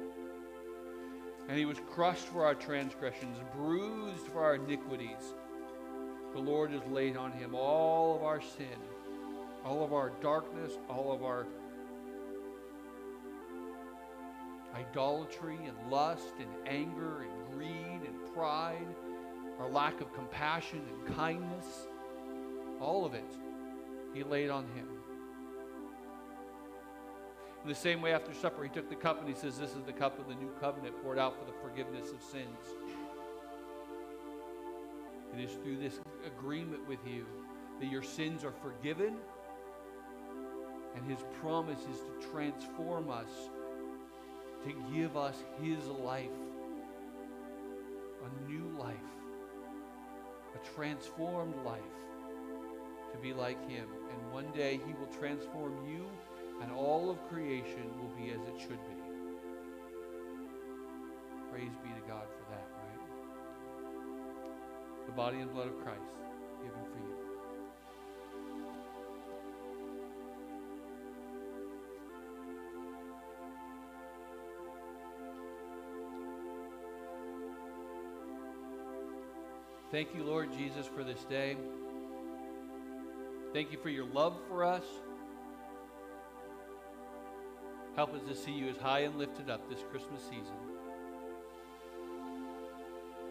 And 1.49 1.59
he 1.59 1.65
was 1.65 1.79
crushed 1.91 2.27
for 2.27 2.45
our 2.45 2.55
transgressions, 2.55 3.37
bruised 3.57 4.29
for 4.29 4.45
our 4.45 4.55
iniquities. 4.55 5.35
The 6.35 6.41
Lord 6.41 6.71
has 6.71 6.83
laid 6.89 7.17
on 7.17 7.33
him 7.33 7.57
all 7.57 8.15
of 8.15 8.23
our 8.23 8.41
sin, 8.41 8.79
all 9.65 9.85
of 9.85 9.93
our 9.93 10.13
darkness, 10.23 10.75
all 10.89 11.11
of 11.11 11.25
our 11.25 11.49
idolatry 14.91 15.59
and 15.67 15.91
lust 15.91 16.35
and 16.39 16.49
anger 16.67 17.23
and 17.23 17.55
greed 17.55 18.01
and 18.07 18.35
pride, 18.35 18.87
our 19.59 19.69
lack 19.69 20.01
of 20.01 20.13
compassion 20.15 20.83
and 20.89 21.17
kindness, 21.17 21.87
all 22.81 23.05
of 23.05 23.15
it, 23.15 23.37
he 24.15 24.23
laid 24.23 24.51
on 24.51 24.65
him. 24.75 24.89
In 27.63 27.69
the 27.69 27.75
same 27.75 28.01
way, 28.01 28.15
after 28.15 28.33
supper, 28.33 28.63
he 28.63 28.71
took 28.71 28.89
the 28.89 28.97
cup 28.97 29.21
and 29.21 29.29
he 29.29 29.35
says, 29.35 29.59
This 29.59 29.73
is 29.73 29.85
the 29.85 29.93
cup 29.93 30.19
of 30.19 30.27
the 30.29 30.35
new 30.35 30.51
covenant 30.61 30.95
poured 31.03 31.19
out 31.19 31.39
for 31.39 31.45
the 31.45 31.57
forgiveness 31.61 32.11
of 32.11 32.23
sins. 32.23 32.47
It 35.37 35.45
is 35.45 35.53
through 35.63 35.77
this 35.77 36.01
agreement 36.27 36.89
with 36.89 37.01
you 37.07 37.27
that 37.79 37.91
your 37.91 38.03
sins 38.03 38.45
are 38.45 38.55
forgiven, 38.63 39.15
and 40.97 41.05
his 41.09 41.21
promise 41.41 41.81
is 41.81 42.01
to 42.01 42.29
transform 42.33 43.11
us, 43.11 43.29
to 44.65 44.73
give 44.95 45.17
us 45.17 45.37
his 45.63 45.87
life, 45.87 46.29
a 48.25 48.51
new 48.51 48.69
life, 48.79 48.97
a 50.55 50.75
transformed 50.75 51.55
life, 51.65 51.81
to 53.13 53.19
be 53.19 53.33
like 53.33 53.61
him. 53.69 53.87
And 54.13 54.33
one 54.33 54.51
day 54.53 54.81
he 54.87 54.93
will 54.95 55.13
transform 55.19 55.75
you 55.87 56.07
and 56.63 56.71
all 56.73 57.11
of 57.11 57.17
creation 57.29 57.91
will 57.99 58.15
be 58.17 58.31
as 58.31 58.41
it 58.41 58.61
should 58.61 58.71
be. 58.71 58.97
Praise 61.51 61.73
be 61.83 61.89
to 61.89 62.07
God 62.07 62.27
for 62.29 62.45
that, 62.51 62.69
right? 62.77 63.03
The 65.07 65.13
body 65.13 65.39
and 65.39 65.53
blood 65.53 65.69
of 65.69 65.79
Christ 65.83 66.01
Thank 79.91 80.15
you, 80.15 80.23
Lord 80.23 80.53
Jesus, 80.53 80.87
for 80.87 81.03
this 81.03 81.25
day. 81.25 81.57
Thank 83.53 83.73
you 83.73 83.79
for 83.79 83.89
your 83.89 84.07
love 84.07 84.37
for 84.49 84.65
us. 84.65 84.85
Help 87.97 88.15
us 88.15 88.23
to 88.29 88.37
see 88.37 88.53
you 88.53 88.69
as 88.69 88.77
high 88.77 89.01
and 89.01 89.17
lifted 89.17 89.51
up 89.51 89.69
this 89.69 89.81
Christmas 89.91 90.23
season. 90.23 90.55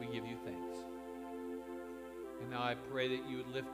We 0.01 0.07
give 0.07 0.25
you 0.25 0.35
thanks. 0.43 0.77
And 2.41 2.51
now 2.51 2.61
I 2.61 2.75
pray 2.91 3.07
that 3.07 3.29
you 3.29 3.37
would 3.37 3.53
lift 3.53 3.69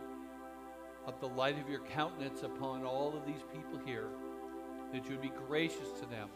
up 1.07 1.19
the 1.19 1.27
light 1.29 1.59
of 1.59 1.67
your 1.67 1.81
countenance 1.81 2.43
upon 2.43 2.83
all 2.83 3.15
of 3.17 3.25
these 3.25 3.41
people 3.51 3.79
here, 3.83 4.09
that 4.93 5.05
you 5.05 5.11
would 5.11 5.23
be 5.23 5.31
gracious 5.47 5.91
to 5.99 6.05
them 6.05 6.29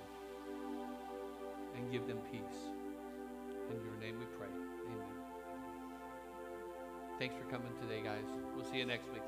and 1.75 1.91
give 1.91 2.07
them 2.07 2.17
peace. 2.31 2.41
In 3.69 3.83
your 3.83 3.95
name 4.01 4.19
we 4.19 4.25
pray. 4.37 4.68
Thanks 7.19 7.35
for 7.35 7.43
coming 7.51 7.73
today, 7.81 8.01
guys. 8.01 8.23
We'll 8.55 8.63
see 8.63 8.77
you 8.77 8.85
next 8.85 9.11
week. 9.11 9.21